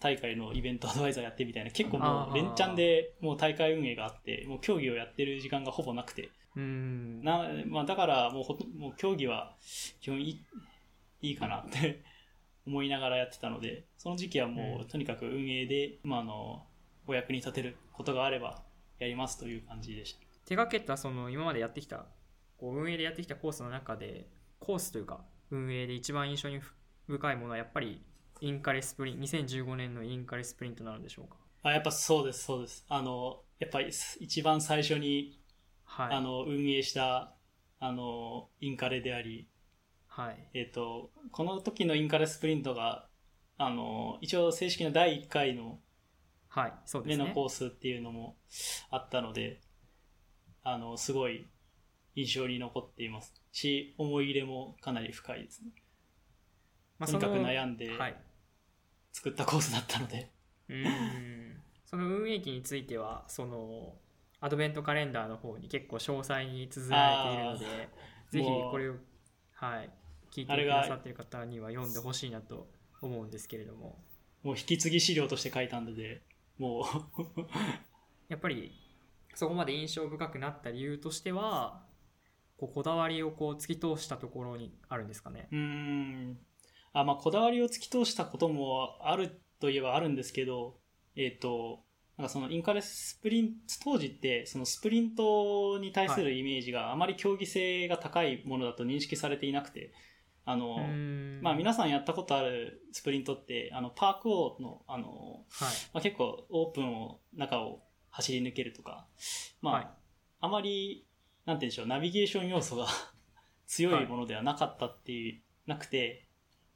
[0.00, 7.22] 大会のイベントアドバイザーやってみたいな、結構もう連チャンでもう大会運営があって、もう競技をやってる時間がほぼなくて、ーうん。
[7.22, 9.54] なまあ、だからもうほともう競技は
[10.00, 10.44] 基本いい
[11.22, 12.02] いいかなって
[12.66, 16.66] 思いながらやってたので、その時期はもう、うんとにかく運営で、まあ、あの、
[17.06, 18.62] お役に立てることがあれば
[18.98, 20.20] やりますという感じでした。
[20.44, 22.06] 手がけたその今までやってきた
[22.56, 24.26] こう運営でやってきたコースの中で
[24.60, 26.60] コースというか運営で一番印象に
[27.06, 28.02] 深いものはやっぱり
[28.40, 31.36] インカレスプリン2015年のインカレスプリントなのでしょうか？
[31.62, 32.84] あやっぱそうです、そうです。
[32.88, 35.40] あの、やっぱり一番最初に、
[35.84, 37.34] はいあの、運営した、
[37.80, 39.48] あの、インカレであり、
[40.16, 40.48] はい。
[40.54, 43.06] えっ、と、この時のインカレスプリントが、
[43.58, 45.78] あの、一応正式な第1回の
[46.48, 48.36] はいそうで目のすねコースっていうのも
[48.90, 49.60] あったので、
[50.62, 51.46] あの、すごい
[52.14, 55.70] 印象に残っていますし、思い入れもかなり深いですね。
[56.98, 58.16] まあとにかく悩んではい。
[59.12, 60.30] 作ったコースだったので。
[60.68, 61.46] うーん。
[61.86, 63.94] その運営期についてはその
[64.40, 67.66] アドベントカレンダーの方に結構詳細に綴られているので
[68.30, 68.94] ぜひこれを
[69.52, 69.90] はい
[70.36, 72.68] 聞いてあれがくださっている方には読んでほしいなと
[73.00, 73.98] 思うんですけれども。
[74.42, 76.22] もう引き継ぎ資料として書いたので、
[76.58, 76.84] もう。
[78.28, 78.72] やっぱり
[79.34, 81.86] そこまで印象深くなった理由としては
[82.56, 85.48] こうこだわりをこう突き通したところにあるんですかね。
[85.52, 86.38] うーん。
[86.92, 90.78] あ、まあ、こだわりを突き通したこともあるといえばあるんですけど、
[91.14, 91.84] えっ、と、
[92.16, 99.92] なんかそのインカレスプリント、当時ってそのスプリントに対するイメージがあまり競技性が高いものだと認識されていなくて、
[100.48, 101.40] あの、うん。
[101.42, 105.68] まあ皆さんやったことあるスプリントって、あの、パーク王の、あの、はい。
[105.92, 109.06] まあ、結構オープンを、中を走り抜けるとか、
[109.60, 109.88] まあ、はい。
[110.40, 111.04] あまり、
[111.44, 112.86] なんて言うんでしょう、ナビゲーション要素が
[113.66, 116.28] 強いものではなかったっていう、なくて、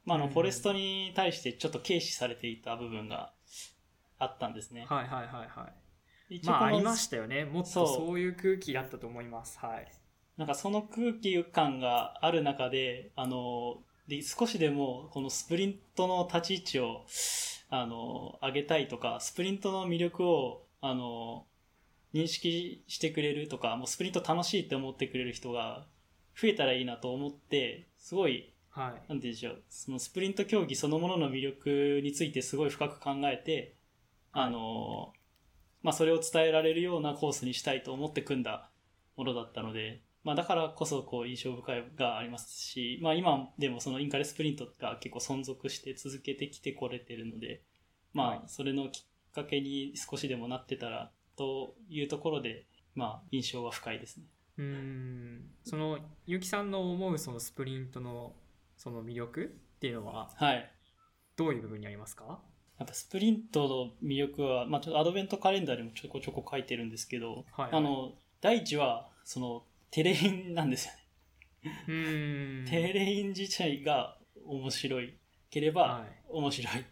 [0.03, 0.31] まあ、あの、うん。
[0.33, 3.33] フォレストに対してちょっと軽視されていた部分が
[4.19, 4.85] あったんですね。
[4.89, 5.69] はいはいはいは
[6.29, 6.41] い。
[6.45, 7.45] まあありましたよね。
[7.45, 8.19] もっとそう。
[8.19, 9.59] いう空気だったと思います。
[9.59, 10.00] はい
[10.37, 17.05] なんかその空気感がある中で、あの、で少しでもこのスプリントの立ち位置を、
[17.69, 21.45] あの、上げたいとか、スプリントの魅力を、あの、
[22.13, 25.85] 認識してくれるとか、もうスプリント楽しいって思ってくれる人が
[26.39, 28.91] 増えたらいいなと思って、すごい、はい。
[28.91, 33.75] なんて言うんでしょう、そのスプリント競技そのものの魅力についてすごい深く考えて、
[34.33, 35.13] あの、
[35.83, 38.69] まあ、それを伝えられるようなコースにしたいと思って組んだ
[39.17, 47.63] ものだったので、まあ、だからこそこう印象深いがありますし、まあ、今でもそのインカレスプリントが結構存続して続けてきてこれてるので、
[48.13, 54.25] まはいあ、それのきっかけに少しでもなってたらというところで、まあ、印象は深いですね。
[54.57, 58.33] うーんその結城さんの思うそのスプリントの
[58.77, 60.71] その魅力っていうのははい。
[61.37, 62.39] どういう部分にありますか？
[62.77, 63.67] やっぱスプリント
[64.01, 72.65] の魅力は、まあ、ちょっとアドベントカレンダーでもちょこちょこ書いてるんですけど、はいはいあの、第一は、その、テレインなんですよね。
[72.69, 75.17] テレイン自体が面白い
[75.49, 76.21] ければはい。
[76.29, 76.77] 面白い。
[76.77, 76.85] う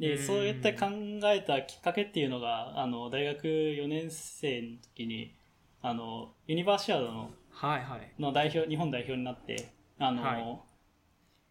[0.00, 0.18] で、ん。
[0.18, 0.90] そういった考
[1.24, 5.36] えたきっかけっていうのが、あの、大学4年生の時に、
[5.80, 8.20] あの、ユニバーシアードのはいはい。
[8.20, 10.58] の代表、日本代表になって、あの、はい。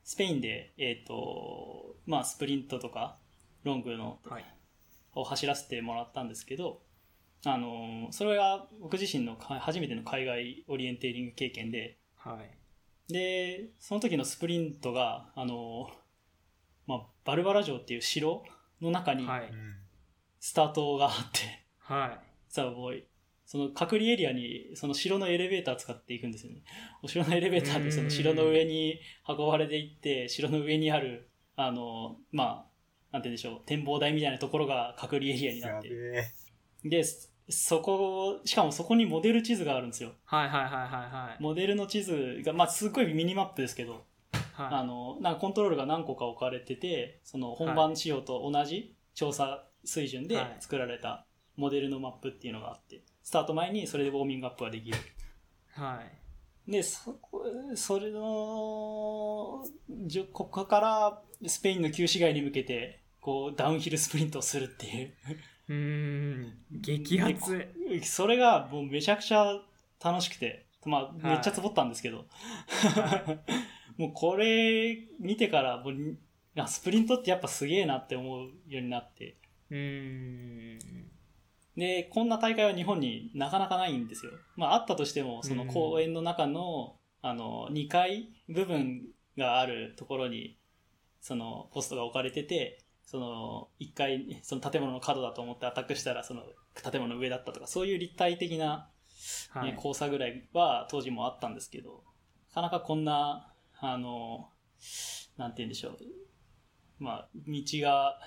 [0.03, 3.17] スペインで、えっ、と、まあ、スプリントとか、
[3.63, 4.45] ロングの、はい。
[5.13, 6.81] を走らせてもらったんですけど、
[7.45, 12.39] あの、それが僕自身のか初めての海外オリエンテーリング経験で、は
[13.09, 13.13] い。
[13.13, 15.89] で、その時のスプリントが、あの、
[16.87, 18.43] まあ、バルバラ城っていう城
[18.81, 19.51] の中にはい。
[20.39, 22.19] スタートがあって、はい。
[22.49, 22.71] さあ
[23.45, 26.61] その隔離エリアにその城のエレベーター使っていくんですよね。
[27.03, 32.65] お城のエレベーターでその城の上に運ばれていって、城の上にある、あの、まあ、
[33.11, 35.89] なんて言うんでしょう、展望台みたいなところが隔離エリアになって。
[36.85, 37.03] で、
[37.51, 40.13] そこ、しかもそこにモデル地図があるんですよ。
[40.25, 44.03] はいはいはいはいはいモデルの地図が、まあ、すっごいミニマップですけど、
[44.57, 51.25] あはの、なんかコントロールが何個か置かれてて、その本番仕様と同じ調査水準ではい作られた
[51.57, 54.97] モデルのマップっていうのがあって、スタート前にそれでウォーミングアップができる。
[54.97, 54.99] い
[55.79, 56.21] はい
[56.71, 57.43] で、そこ、
[57.75, 65.13] それの、じょここからスペインの旧市街に向けて、こう、ダウンヒルスプリントをするっていう。
[65.71, 66.53] うーん。
[66.71, 67.67] 激アツ
[68.03, 69.61] それがもうめちゃくちゃ
[70.03, 71.21] 楽しくて、まあ、い。
[71.21, 72.25] めっちゃつぼったんですけど、
[73.97, 79.37] もうこれ見てからもうスプリントってやっぱすげえなって思うようになって、
[79.69, 81.11] うーん。
[81.77, 84.33] で、こんな大会は日本になかなかないんですよ。
[84.55, 89.07] まあ、あったとしても、その公園の中の、あの、2階部分
[89.37, 90.57] があるところに、
[91.21, 98.89] その、ポストが置かれてて、その、1階、 その建物の角だと思ってアタックしたら、その、建物の上だったとか、そういう立体的な、
[99.55, 102.03] ねはい交差ぐらいは当時もあったんですけど、
[102.49, 104.49] なかなかこんな、あの、
[105.37, 105.97] なんて言うんでしょう。
[106.99, 108.19] まあ、道が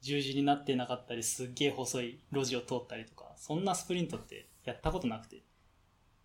[0.00, 5.42] 十字になってなかったり、すっげえ細い路地を通ったりとか、そんなスプリントってやったことなくて。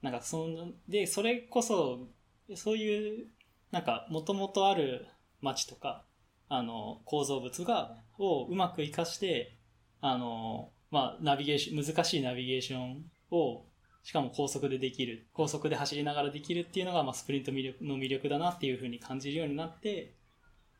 [0.02, 2.08] なんかその、で、それこそ、
[2.56, 3.28] そういう、
[3.72, 5.08] なんか、もともとある
[5.42, 6.06] 街とか、
[6.48, 9.58] あの、構造物が、をうまく活かして、
[10.02, 13.66] あの、まあ、ナビゲーション、難しいナビゲーションを、
[14.04, 20.14] しかも高速でできる、高速で走りながらできるっていうのが、まあ、スプリント魅力の魅力だなっていうふうに感じるようになって、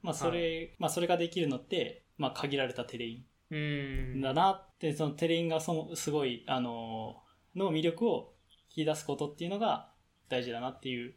[0.02, 7.24] まあ、それ、まあ、それができるのって、まあ、限られたテレインだなって、そのテレインがそのすごい、あの、
[7.56, 8.34] の魅力を
[8.78, 9.92] 引き出すことっていうのが
[10.30, 11.16] 大事だなっていう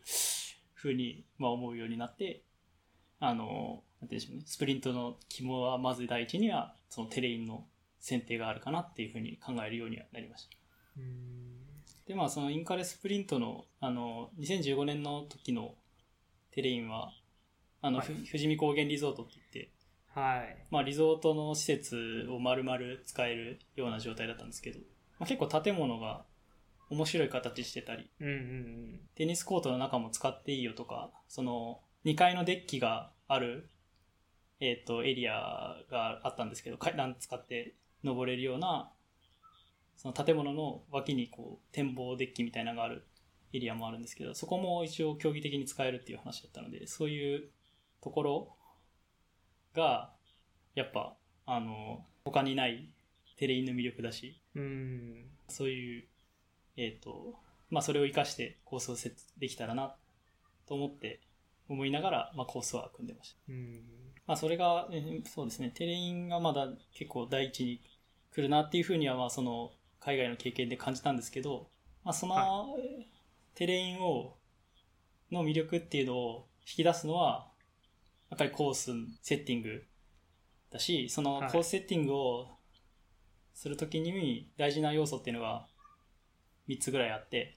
[0.73, 2.45] ふうに、まあ、思うようになって、
[3.21, 7.65] あの、なんて言うんでしょうね、スプリントの肝はまず第一には、そのテレインの
[8.01, 10.57] 選定があるかなっていうふうに考えるようにはなりました。
[12.07, 15.75] で、まあ、そのインカレスプリントの、あの、2015年の時の
[16.53, 17.13] テレインは、
[17.83, 18.07] あの、はい。
[18.07, 19.73] ふ富士見高原リゾートって言って、
[20.15, 20.57] はい。
[20.71, 24.81] まあ、リゾートの施設を丸々使えるような状態だったんですけど、
[25.19, 26.25] まあ、結構建物が
[26.91, 29.01] 面白い形してたり、うんうんうん。
[29.15, 33.69] テニスコートの中も使っていいよとか、その2階のデッキがある、
[34.61, 38.91] えっ、と、エリアがあったんですけど、階段使って登れるような、
[39.97, 43.05] その建物の脇にこう展望デッキみたいなのがある
[43.53, 47.51] エリアもあるんですけど、そこも一応競技的に使えるっていう話だったので、そういう
[48.03, 48.57] ところ
[49.75, 50.13] が、
[50.75, 51.17] やっぱ、
[51.47, 52.91] あの、他にない
[53.37, 56.05] テレインの魅力だし、うんそういう、
[56.77, 57.35] えっ、と、
[57.71, 59.95] まあそれを活かしてコースを設できたらな
[60.67, 61.21] と思って、
[61.69, 63.39] 思いながら、まあコースは組んでました。
[63.49, 63.83] うん
[64.29, 67.81] まあそれが、えーそうですね、テレインがまだ結構第一に
[68.31, 71.71] 来るなっていうふうには、まあその海外の経験で感じたんですけど、
[72.05, 72.77] まあその、
[73.55, 74.37] テレインを、
[75.33, 77.49] の魅力っていうのを引き出すのは、
[78.29, 78.91] やっぱりコース
[79.23, 79.87] セッティング
[80.71, 81.51] だし、そのはい。
[81.51, 82.59] コースセッティングを
[83.55, 85.67] するときに大事な要素っていうのが
[86.69, 87.57] 3つぐらいあって、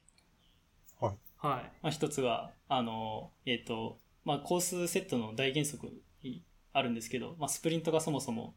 [1.37, 1.71] はい。
[1.81, 6.01] まあ、一つが、あの、えっ、と、まあ、コースセットの大原則に
[6.73, 8.55] あるんですけど、まあ、スプリントがそもそも、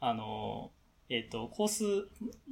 [0.00, 0.72] あの、
[1.08, 2.08] えっ、と、コース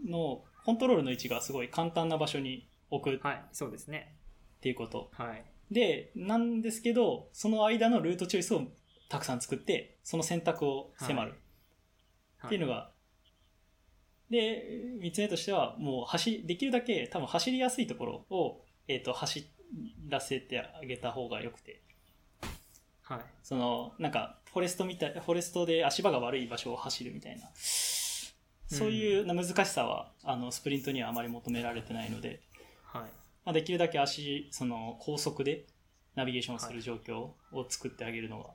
[0.07, 4.17] のコントロールの位置がすごい簡単な場所に置くっはいそうですね。
[4.61, 5.11] ていうこと。
[5.13, 5.45] はい。
[5.71, 8.63] で、なんですけど、その間のルートチョイスを
[9.09, 11.35] たくさん作って、その選択を迫る
[12.47, 12.93] っていうのが、
[14.31, 19.51] で、三つ目としては、もう走、できるだけ多分走りやすいところを、えっ、と、走
[20.09, 21.83] らせてあげた方がよくて、
[23.03, 23.21] はい。
[23.43, 32.41] その、なんか、フォレストみたい、フォレストで足場が悪い場所を走るみたいな、そういう難しさは、あの、スプリントにはあまり求められてないので、
[32.85, 33.03] はい。
[33.03, 33.09] ま
[33.51, 35.65] あ、できるだけ足、その、高速で
[36.15, 37.19] ナビゲーションする状況
[37.53, 38.51] を作ってあげるのが、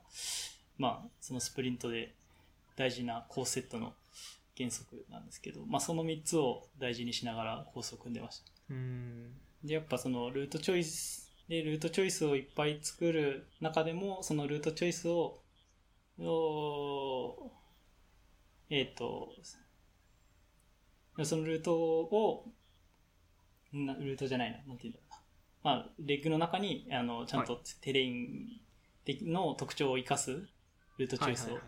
[0.78, 2.14] まあ、そのスプリントで
[2.76, 3.92] 大事なコースセットの
[4.56, 8.44] 原則なんですけど、まあ、その3つを大事にしながらコースを組んでました。
[8.70, 9.32] うん。
[9.64, 15.40] で、やっぱそのルートチョイス、で、ルートチョイスをいっぱい作る中でも、そのルートチョイスを、
[16.20, 17.52] お
[18.70, 19.30] えっ、と、
[21.24, 22.52] そのルートを、
[23.72, 25.20] なルートじゃないな、なんていうんだろうな。
[25.62, 28.60] まあ、レッグの中に、あの、ちゃんとテレイン
[29.04, 30.48] 的の特徴を生かす
[30.98, 31.58] ルートチョイスを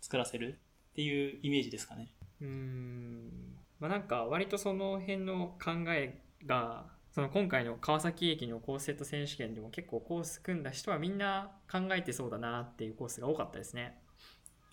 [0.00, 0.58] 作らせる
[0.92, 2.12] っていうイメージですかね。
[2.40, 6.86] うーんまあなんか割とその辺の考えが
[7.16, 13.96] その今回の川崎駅のコースセット選手権でも結構コース組んだ人はみんな考えてそうだなっていうコースが多かったですね。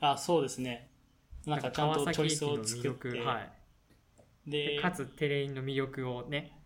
[0.01, 0.89] あ、そうですね。
[1.45, 6.59] なんかちゃんとチョイスを川崎作って、駅の魅力、はい、ででかつテレインの魅力をね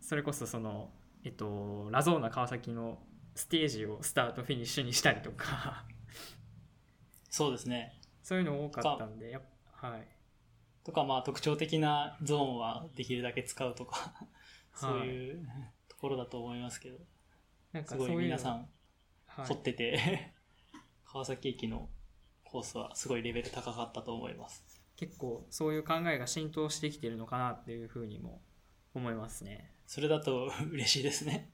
[0.00, 0.90] それこそその
[1.22, 2.98] えっとラゾーナ川崎の
[3.36, 5.84] ステージをスタートフィニッシュにしたりとか
[7.30, 7.92] そうですね。
[8.24, 10.08] そういうの多かったんでやっはい
[10.82, 14.12] とか、まあ特徴的なゾーンはできるだけ使うとか、
[14.76, 15.48] そういう
[15.88, 17.08] ところだと思いますけど、すごい
[17.72, 18.68] なんかそうい皆さん
[19.26, 20.32] はい凝ってて、
[21.04, 21.88] 川崎駅の
[22.44, 24.64] コースはすごいレベル高かったと思います。
[24.96, 28.40] 結構そういう考えが浸透してきてるのかなっていうふうにも
[28.94, 29.72] 思いますね。
[29.86, 31.50] それだと 嬉しいですね。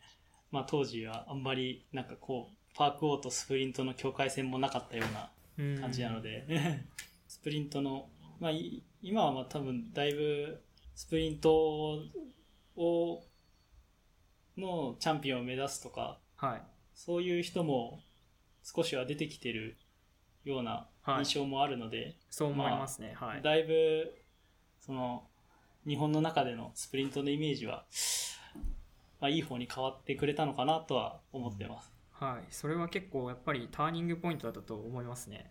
[0.50, 6.44] まあ当時はあんまりなんかこう、パークオーとスプリントの境界線もなかったような感じなので。
[6.46, 6.84] で、
[7.26, 10.62] スプリントの、まあ、い今はまあ多分だいぶ
[10.94, 11.98] スプリント
[12.76, 13.22] を
[14.56, 16.62] のチャンピオンを目指すとかはい。
[16.94, 18.00] そういう人も
[18.62, 19.76] 少しは出てきてる
[20.44, 23.14] ようなはい印象もあるので、そう思いますね。
[23.16, 23.42] はい。
[23.42, 24.12] だいぶ
[24.80, 25.24] その
[25.86, 27.84] 日本の中でのスプリントのイメージは、
[29.20, 31.92] まあ、いい方に変わってくれたのかなとは思ってます。
[32.12, 32.46] はい。
[32.50, 35.50] それは結構やっぱりターニングポイントだったと思いますね。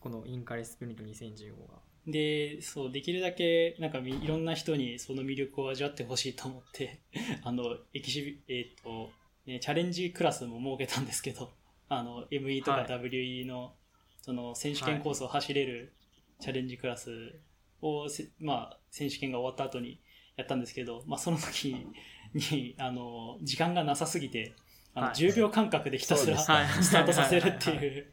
[0.00, 1.91] このインカレスプリント2015が。
[2.06, 7.00] で、そう、できるだけ、なんかみいろんな人にその魅力を味わってほしいと思って、
[7.44, 9.10] あの、エキシビ、えっ、と、
[9.46, 11.52] ね、チャレンジクラスも設けたんですけど、
[11.88, 12.86] あの、ME とかはい。
[12.86, 13.74] WE の、
[14.20, 15.92] その、選手権コースを走れる
[16.40, 17.38] チャレンジクラス
[17.80, 20.00] を、せまあ、選手権が終わった後に
[20.36, 21.86] やったんですけど、まあ、その時
[22.34, 24.54] に、あの、時間がなさすぎて、
[24.94, 25.14] あのはい。
[25.14, 28.06] 10秒間隔でひたすら、スタートさせるっていう、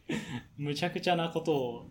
[0.58, 1.90] むちゃくちゃなことを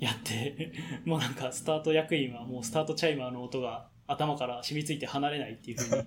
[0.00, 0.72] やって、
[1.04, 6.02] もうなんかスタート役員はもうスタートチャイマーの音が頭から染みついて離れないっていうふうに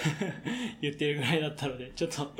[0.80, 2.32] 言ってるぐらいだったので、ちょっと、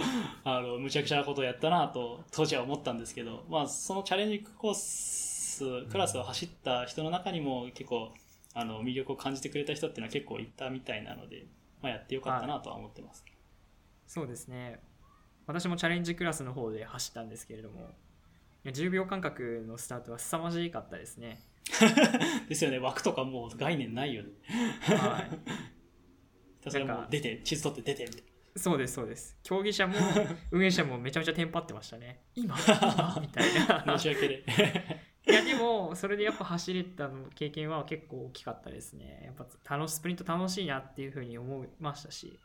[0.44, 8.14] あの、むちゃくちゃなことをやったなと当時は思ったんですけど、まあそのチャレンジコース、クラスを走った人の中にも結構、
[8.54, 11.46] あの、魅力を感じてくれた人っていうのは結構いたみたいなので、
[11.82, 13.24] まあやってよかったなとは思ってます。
[14.06, 14.80] そうですね。
[15.46, 17.90] 私もチャレンジクラスの方で走ったんですけれども、
[18.64, 21.40] 10秒間隔のスタートは凄まじかったですね。
[22.48, 24.30] ですよね、枠とかもう概念ないよね。
[24.96, 25.30] はい。
[26.58, 28.30] ひたすらも出て、地図取って出てみたいな。
[28.56, 29.38] そうです、そうです。
[29.42, 29.94] 競技者も
[30.50, 32.24] 運営者もめちゃめちゃテンパってましたね。
[32.34, 32.56] 今？
[32.58, 33.54] 今 みたい
[33.86, 33.98] な。
[33.98, 34.44] 申し訳ない。
[35.26, 42.40] いやでもそれでやっぱ走れたの経験は結構大きかったですねやっぱ楽しスプリント楽しいなっていうふうに思いましたし、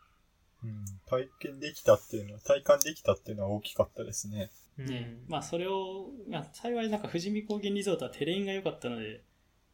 [0.64, 4.52] うん、体験できたっていうのは、体感できたっていうのは大きかったですね。
[4.78, 9.24] うんね、まあそれを、まあ、幸いなんか富士見高原リゾートはテレインが良かったので、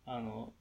[0.06, 0.54] あの、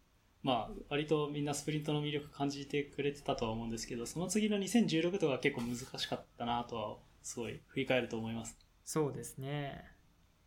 [0.43, 8.57] まあ割とみんなスプリントの魅力感じてくれてたとは思うんですけど、その次の2016とかは結構難しかったなとは、すごい振り返ると思います。
[8.85, 9.85] そうですね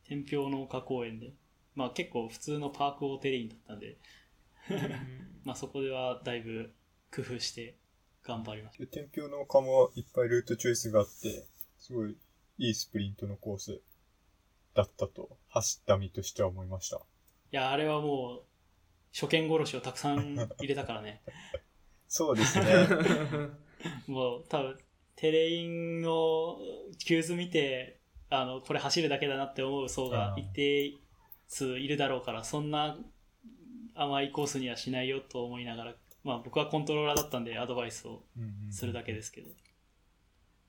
[0.05, 1.33] 天平農家公園で。
[1.75, 3.97] まあ結構普通のパークオーテレインだったんで、
[4.69, 4.77] うん
[5.45, 6.73] まあそこではだいぶ
[7.13, 7.77] 工夫して
[8.23, 8.85] 頑張りました。
[8.85, 11.45] で天平の丘もいっぱいルートチョイスがあって、
[11.77, 12.17] すごい
[12.57, 13.81] いいスプリントのコース
[14.73, 16.97] だったと、走った身としては思いました。
[16.97, 16.99] い
[17.51, 18.43] や、あれはもう、
[19.13, 21.21] 初見殺しをたくさん入れたからね。
[22.07, 22.65] そうですね。
[24.07, 24.77] もう多分、
[25.15, 26.57] テレインの
[27.05, 27.99] 急図見て、
[28.29, 30.97] あの、これ走るだけだなって思う層が一定
[31.47, 32.97] 数いるだろうから、そんな
[33.95, 38.23] 甘いコースにはしないよと思いながら、まあ僕はコントローラーだったんでアドバイスを
[38.71, 39.49] するだけですけど、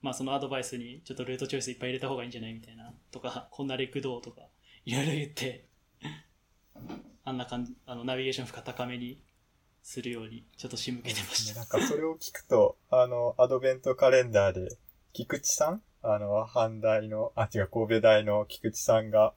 [0.05, 4.43] まあそのアドバイスにちょっとルートチョイスいっぱい入れた方がいいんじゃないみたいな、とか、 こんなレクどうとか、
[4.85, 5.65] いろいろ言って、
[7.25, 9.19] あんな感じ、あの、ナビゲーション負荷高めに
[9.81, 11.59] するように、ちょっと仕向けてました。
[11.59, 14.77] なんかそれを聞くと、あの、アドベントカレンダーで、
[15.11, 19.33] 菊池さんあの、阪大の、あ、違う、神戸大の菊池さんが、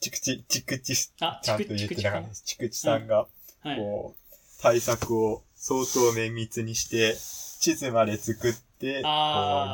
[0.00, 2.42] 菊池、菊池、ちあ、ゃんと言ってなかったです。
[2.46, 3.28] 菊池さんが、
[3.60, 3.76] はい。
[3.76, 7.16] こう、対策を相当綿密にして、
[7.60, 9.08] 地図まで作って、こ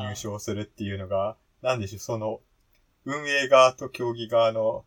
[0.05, 2.41] う、入賞するっていうのが、なんでしょう、その、
[3.05, 4.85] 運営側と競技側の、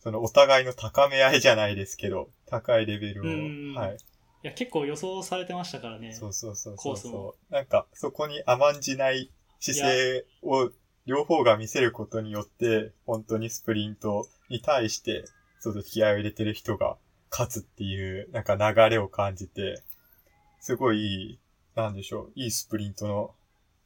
[0.00, 3.96] そのお互いの高め合いじゃないですけど、高いレベルうんを、はい。
[3.96, 6.12] いや、結構予想されてましたからね。
[6.12, 7.54] そうそうそうそうそう。
[7.54, 9.30] なんか、そこに甘んじない
[9.60, 10.70] 姿勢を
[11.06, 15.24] 両方が見せることによって、本当にスプリントに対して、
[15.62, 16.96] ちょっと気合を入れてる人が
[17.30, 19.80] 勝つっていう、なんか流れを感じて、
[20.60, 21.38] すごいいい、
[21.76, 23.34] なんでしょう、いいスプリントの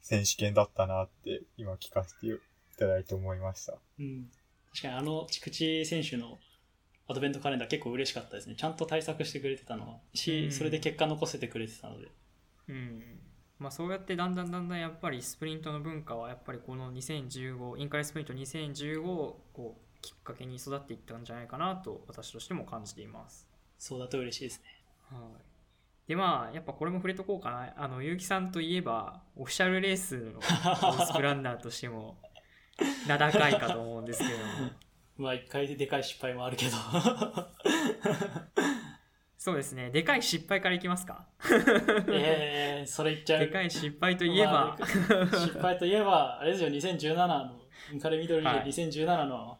[0.01, 2.39] 選手権だったなって、今聞かせてい
[2.77, 3.77] ただいて思いました。
[3.99, 4.29] うん。
[4.71, 6.37] 確かにあの、菊池選手の
[7.07, 8.55] アドベントカレンダー結構嬉しかったですね。
[8.55, 9.97] ちゃんと対策してくれてたのは。
[10.13, 12.07] し、うんそれで結果残せてくれてたので。
[12.69, 13.19] うん
[13.59, 23.47] まあ、そうやってだんだんだんだんやっぱりスプリントの文化はやっぱりこの2015インカレスプリント2015をこうきっかけに育っていったんじゃないかなと私としても感じています。
[23.79, 24.65] そうだと嬉しいですね。
[25.09, 25.21] はい、
[26.07, 30.41] でまあやっぱこれも触れとこうかなあの結城さんといえばオフィシャルレースの
[31.05, 32.17] スプランナーとしても
[33.07, 34.43] 名高いかと思うんですけれども
[35.17, 36.73] まあ、一回ででかい失敗もあるけど。
[39.39, 41.25] そうですねでかい失敗からいきますか
[42.09, 43.39] えー、それ言っちゃう。
[43.39, 47.61] でかい失敗といえば、まあ失敗といえば、あれですよ、2017の、
[47.93, 49.57] インカレミドルリレーはい2017の、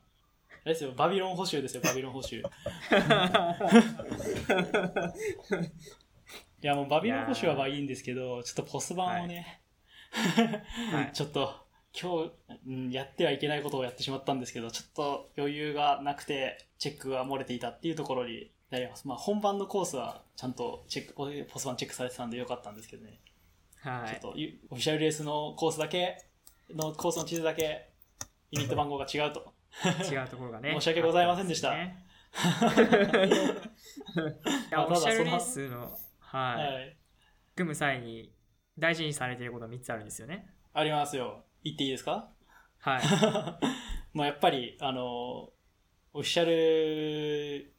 [0.50, 2.44] あれですよ、バビロン捕囚ですよ、バビロン捕囚。
[6.62, 9.62] いや、もうバビロンはまあいいんですけど、ちょっとポス版をね、
[10.92, 11.12] はい。
[11.14, 11.68] ちょっと、
[12.00, 12.32] 今日、
[12.68, 19.08] うん、やってはいけないことをやってしまったんですけど、ちょっと余裕がなくて、チェックが漏れていたっていうところになります。
[19.08, 23.20] まあ、本番のコースは、ちゃんとチェック、ポス版チェックされてたんでよかったんですけどね。
[23.82, 24.10] はい。
[24.10, 26.18] ちょっとゆオフィシャルレースのコースだけ、
[26.72, 27.90] のコースの地図だけ、
[28.52, 29.54] ユニット番号が違うと。
[30.12, 31.72] 違うところがね 申し訳ございませんでした。
[31.72, 35.98] オフィシャルレースの、
[36.28, 36.98] はいはい。
[37.56, 38.32] 組む際に
[38.78, 40.50] 大事にされていることが3つあるんですよね。
[40.74, 41.44] ありますよ。
[41.64, 42.30] 言っていいですか？
[42.80, 43.02] はい。
[44.14, 45.54] まあやっぱり、あの、オ
[46.14, 47.74] フィシャル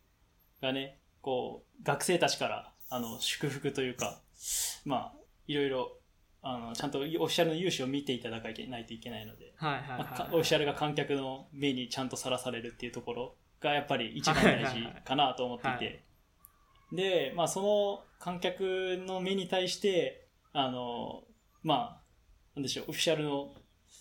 [0.60, 4.20] がね、こう、学生たちから、あの、祝福というか、
[4.84, 5.98] まあ、いろいろ、
[6.42, 10.32] あの、ちゃんとオフィシャルの勇姿を見ていただかないといけないので、はいはいまあかはい。
[10.32, 16.07] オフィシャルが観客の目にちゃんとさらされるっていうところがやっぱり一番大事かなと思っていはいて。
[16.92, 21.22] で、まあその観客の目に対して、あの、
[21.62, 22.02] まあ、
[22.54, 23.52] なんでしょう、オフィシャルの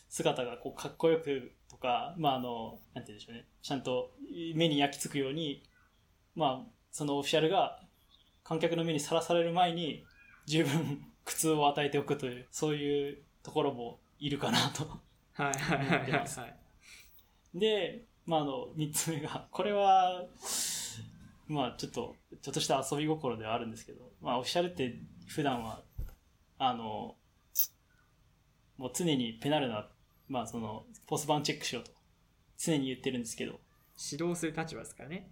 [0.09, 4.11] 姿がこうかっこよくとか、まああの、なんて言うんでしょうね、ちゃんと
[4.55, 5.63] 目に焼き付くように、
[6.35, 7.79] まあ、そのオフィシャルが
[8.43, 10.05] 観客の目にさらされる前に
[10.45, 14.85] 十分苦痛を与えておくという、そういうところもいるかなと。
[15.33, 16.29] はいはいはいはいはい。
[17.53, 20.23] で、まあ、あの、三つ目が、これは、
[21.47, 25.83] まあ、ちょっと、ちょっとした遊び心ではあるんですけど、まあ、オフィシャルって普段は、
[26.57, 27.15] あの、
[28.77, 29.87] もう常にペナルな、
[30.27, 31.91] まあ、その、ポスバンチェックしようと、
[32.57, 33.59] 常に言ってるんですけど、
[34.11, 35.31] 指導する立場ですからね。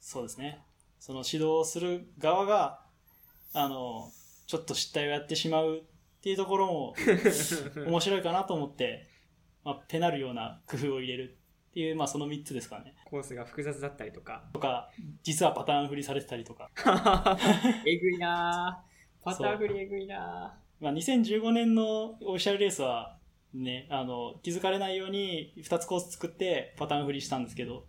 [0.00, 0.60] そうですね。
[1.00, 2.80] その指導する側が、
[3.52, 4.10] あの、
[4.46, 5.80] ちょっと失態をやってしまうっ
[6.22, 6.94] ていうところも
[7.86, 9.08] 面白いかなと思って、
[9.64, 11.38] まあ、ペナるような工夫を入れる
[11.74, 12.94] っっていう、まあ、その3つですかね。
[13.04, 14.44] コースが複雑だったりとか。
[14.52, 14.92] とか、
[15.24, 16.70] 実はパターン振りされてたりとか。
[17.84, 23.18] えぐいなぁパターン振りえぐいなまあ、2015年のオフィシャルレースは、
[23.52, 27.86] ね、あの、気づかれないように2つコース作ってパターン振りしたんですけど、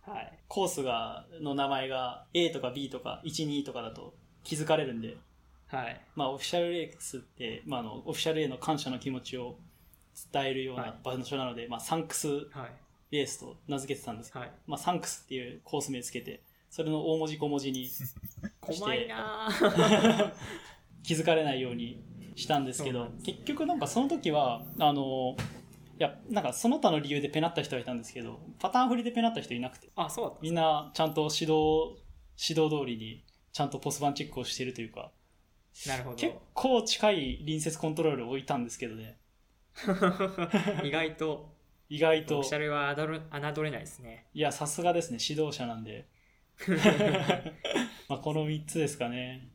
[0.00, 0.38] はい。
[0.48, 5.16] コースが、の名前が A とか B とか1、2とかだと気づかれるんで、
[5.68, 6.00] はい。
[6.16, 9.58] まあ、オフィシャルレースって、まあ、あの、オフィシャルへの感謝の気持ちを
[10.32, 12.81] 伝えるようはない場所なので、まあ、サンクスはい。
[13.12, 14.52] レースと名付けてたんですけど、はい。
[14.66, 16.42] まあ、サンクスっていうコース名つけて、
[16.72, 17.86] それの大文字小文字に
[18.62, 20.32] 細いなぁ
[21.04, 22.02] 気づかれないように
[22.34, 25.36] したんですけど結局なんかその時はあの
[25.98, 30.38] いやなんかその他の理由でペナった人がいたんですけどパターン振りでペナった人いなくてあ、そうだった。
[30.40, 31.98] みんなちゃんと指導
[32.38, 35.12] 指導通りにちゃんとポスバンチェックをしているというか
[35.86, 36.16] なるほど。
[36.16, 39.18] 結構近い隣接コントロールを置いたんですけどね
[40.84, 41.51] 意外と、
[41.92, 44.24] 意外とオフィシャルは侮れないですね。
[44.32, 46.06] いやさすがですね指導者なんで
[48.08, 49.50] まあこの3つですかね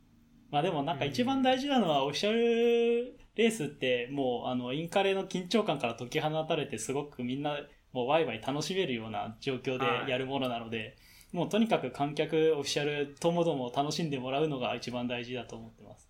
[0.52, 7.60] まあでもなんか一番大事なのはオフィシャルレースってもうあのインカレの緊張感から解き放たれてすごくみんな
[7.92, 10.96] もうワイワイ楽しめるような状況でやるものなので、
[11.32, 16.08] もうとにかく観客オフィシャルともども楽しんでもらうのが一番大事だと思ってます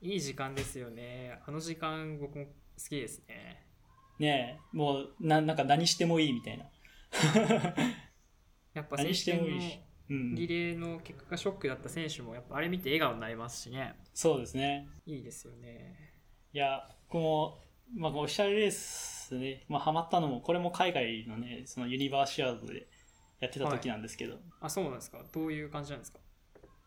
[0.00, 1.38] いい時間ですよね。
[1.46, 2.50] あの時間僕も好
[2.88, 3.67] きですね。
[4.18, 6.64] ねえもうななんか何してもいいみたいな
[8.74, 9.78] やっぱ何してもいい
[10.34, 13.94] リレーの結果がショックだった選手もやっぱあれ見て笑顔になりますしね。
[14.14, 16.14] そうですねいいですよね。
[16.54, 17.62] いや、僕も、
[17.94, 22.86] まあ、オフィシャルレースね、まあ、ハマったのも、これも海外のね、そのユニバーシアードで
[23.40, 25.22] やってた時なんですけど、あ、そうなんですか。
[25.30, 26.20] どういう感じなんですか？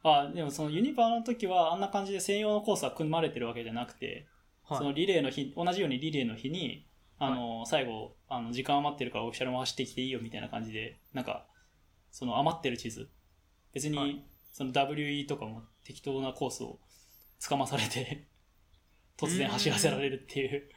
[0.03, 4.25] あ、でもそのユニバーの時は、あんな感じで専用のコースは組まれてるわけじゃなくて、
[4.67, 6.87] そのリレーの日、同じようにリレーの日に、
[7.23, 11.45] あの、最後、あの、時間余ってるからオフィシャルも走ってきていいよみたいな感じで、なんか、
[12.09, 13.09] その余ってる地図、
[13.73, 14.25] 別に、はい。
[14.51, 16.79] その WE とかも適当なコースを
[17.37, 18.25] つかまされて、
[19.17, 20.69] 突然走らせられるっていう。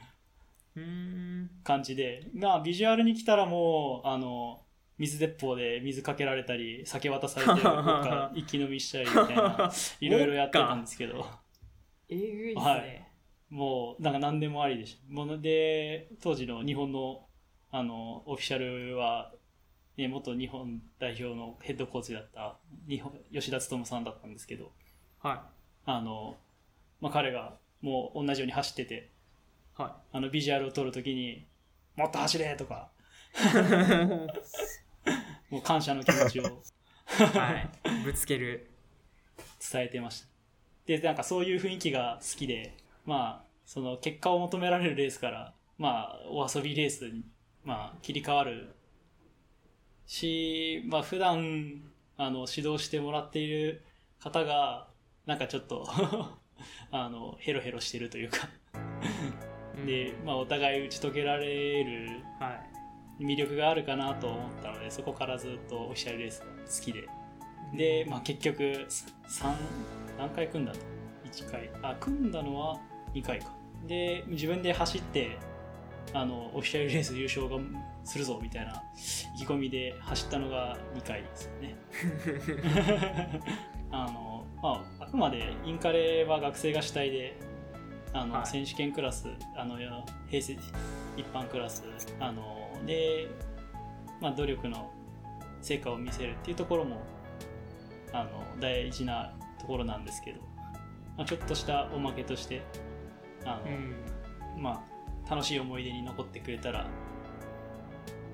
[1.62, 4.66] 感じで、まあ、ビジュアルに来たらもう、あの、
[4.98, 11.26] 水鉄砲で水かけられたり、酒渡されて、僕が一気飲みしたりみたいな、 いろいろやってたんですけど、
[12.10, 12.70] えぐいですね。
[12.70, 13.03] はい
[13.50, 15.12] もう、なんか何でもありでした。
[15.12, 17.26] もので、当時の日本の、
[17.70, 19.32] あの、オフィシャルは、
[19.96, 22.56] ね、元日本代表のヘッドコーチだった
[22.88, 24.72] 日本吉田勉さんだったんですけど、
[25.20, 25.46] は
[25.86, 26.36] あの、
[27.00, 29.10] まあ、彼がもう同じように走ってて、
[29.78, 29.82] い。
[29.82, 31.46] はあの、ビジュアルを撮るときに、
[31.96, 32.90] もっと走れとか、
[35.50, 37.24] もう感謝の気持ちをい。
[37.38, 37.70] はい。
[38.04, 38.70] ぶつける。
[39.72, 40.28] 伝えてました。
[40.86, 42.74] で、なんかそういう雰囲気が好きで、
[43.04, 47.24] まあ、その結果を求められるレースから、まあ、お遊びレースに、
[47.64, 48.74] まあ、切り替わる
[50.06, 51.82] し、まあ、普段、
[52.16, 53.82] あの、指導してもらっている
[54.20, 54.88] 方が、
[55.26, 55.86] なんかちょっと、
[56.90, 58.48] あの、ヘロヘロしてるというか、
[59.76, 59.86] うん。
[59.86, 62.74] で、まあ、お互い打ち解けられるはい。
[63.20, 67.08] 魅力があるかなと思ったので、そこからずっとオフィシャルレースが好きで、
[67.76, 69.54] で、まあ、結局3
[70.18, 70.78] 何回組んだの
[71.24, 71.70] ？1回。
[71.82, 72.80] あ組んだのは
[73.14, 73.46] 2回か。
[73.86, 75.38] で自分で走って
[76.12, 77.56] あのオフィシャルレース優勝が
[78.04, 78.82] するぞみたいな
[79.36, 81.76] 意気込みで走ったのが2回ですよね。
[83.90, 87.36] あの、まあ、あくまでインカレは学生が主体で
[88.12, 88.46] あの、はい。
[88.46, 89.76] 選手権クラスあの
[90.28, 90.56] 平成
[91.16, 91.84] 一般クラス
[92.20, 93.28] あので、
[94.20, 94.90] まあ、努力の
[95.60, 97.02] 成果を見せるっていうところも
[98.12, 100.40] あの大事なところなんですけど、
[101.16, 102.62] まあ、ちょっとしたおまけとして
[103.44, 104.62] あの、うん。
[104.62, 104.84] ま
[105.26, 106.86] あ、楽しい思い出に残ってくれたら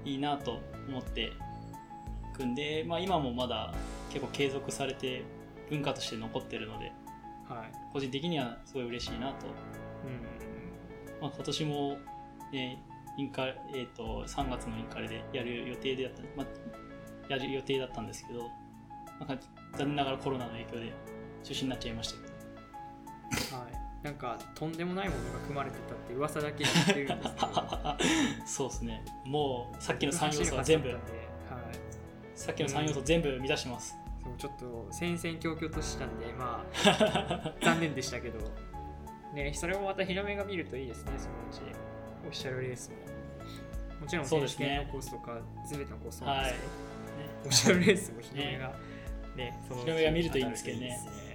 [0.05, 1.33] いいなと思って
[2.35, 3.73] 組んで、まあ、今もまだ
[4.11, 5.23] 結構継続されて
[5.69, 6.93] 文化として残ってるので
[7.49, 7.73] はい。
[7.93, 9.47] 個人的にはすごい嬉しいなと、
[10.05, 11.21] うん。
[11.21, 11.99] まあ、今年も、
[12.53, 12.83] ね
[13.17, 16.47] インカえー、と3月のインカレでやる予定でだった、まあ、
[17.29, 18.49] やる予定だったんですけど
[19.19, 19.45] なんか
[19.77, 20.93] 残念ながらコロナの影響で
[21.43, 22.29] 中止になっちゃいましたけ
[23.51, 23.80] どはい。
[24.03, 27.97] なんか、とんでもないものが組まれてたって噂だけ聞いてるんですけど。
[28.47, 29.05] そうですね。
[29.25, 30.89] もうさっきの3要素は全部。
[30.89, 30.99] はい。
[32.35, 33.95] さっきの3要素全部満たしてます、
[34.25, 38.39] そうちょっと戦々恐々としたんで、まあ、 残念でしたけど、
[39.35, 41.61] ね、それをまた広めが見るといいですね、そのうち。
[42.23, 42.97] オフィシャルレースも。
[44.01, 46.73] もちろん選手権のコースとか、すべてのコースなんはいですけど、
[47.41, 48.75] オフィシャルレースも広めが、
[49.37, 51.30] ね、そのうち広めが見るといいんですけどね